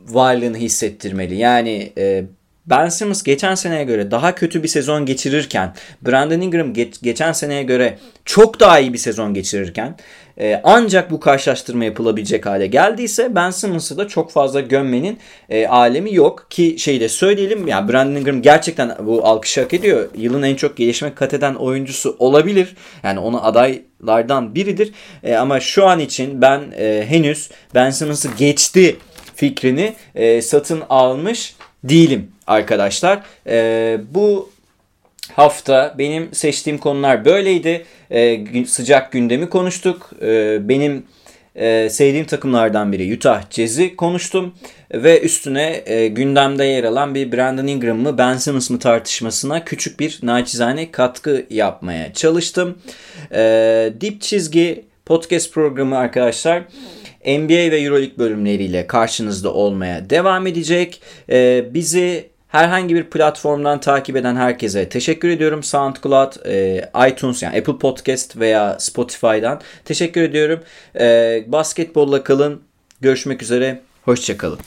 [0.06, 1.34] varlığını hissettirmeli.
[1.34, 2.24] Yani e,
[2.66, 7.62] Ben Simmons geçen seneye göre daha kötü bir sezon geçirirken, Brandon Ingram geç, geçen seneye
[7.62, 9.96] göre çok daha iyi bir sezon geçirirken
[10.40, 15.18] e, ancak bu karşılaştırma yapılabilecek hale geldiyse Ben Simmons'ı da çok fazla gömmenin
[15.48, 16.46] e, alemi yok.
[16.50, 20.08] Ki şeyi de söyleyelim ya Brandon Ingram gerçekten bu alkışı hak ediyor.
[20.16, 22.76] Yılın en çok gelişme kat eden oyuncusu olabilir.
[23.02, 24.92] Yani ona adaylardan biridir.
[25.22, 28.96] E, ama şu an için ben e, henüz Ben Simmons'ı geçti
[29.36, 33.22] fikrini e, satın almış değilim arkadaşlar.
[33.46, 34.50] E, bu
[35.32, 37.84] hafta benim seçtiğim konular böyleydi.
[38.10, 40.10] E, sıcak gündemi konuştuk.
[40.22, 41.06] E, benim
[41.54, 44.54] e, sevdiğim takımlardan biri Utah Jazz'i konuştum.
[44.94, 50.00] Ve üstüne e, gündemde yer alan bir Brandon Ingram mı Ben Simmons mı tartışmasına küçük
[50.00, 52.78] bir naçizane katkı yapmaya çalıştım.
[53.34, 56.62] E, Dip Çizgi podcast programı arkadaşlar.
[57.26, 61.00] NBA ve Euroleague bölümleriyle karşınızda olmaya devam edecek.
[61.30, 65.62] Ee, bizi herhangi bir platformdan takip eden herkese teşekkür ediyorum.
[65.62, 70.60] SoundCloud, e, iTunes yani Apple Podcast veya Spotify'dan teşekkür ediyorum.
[71.00, 72.62] E, basketbolla kalın.
[73.00, 73.80] Görüşmek üzere.
[74.04, 74.58] Hoşçakalın.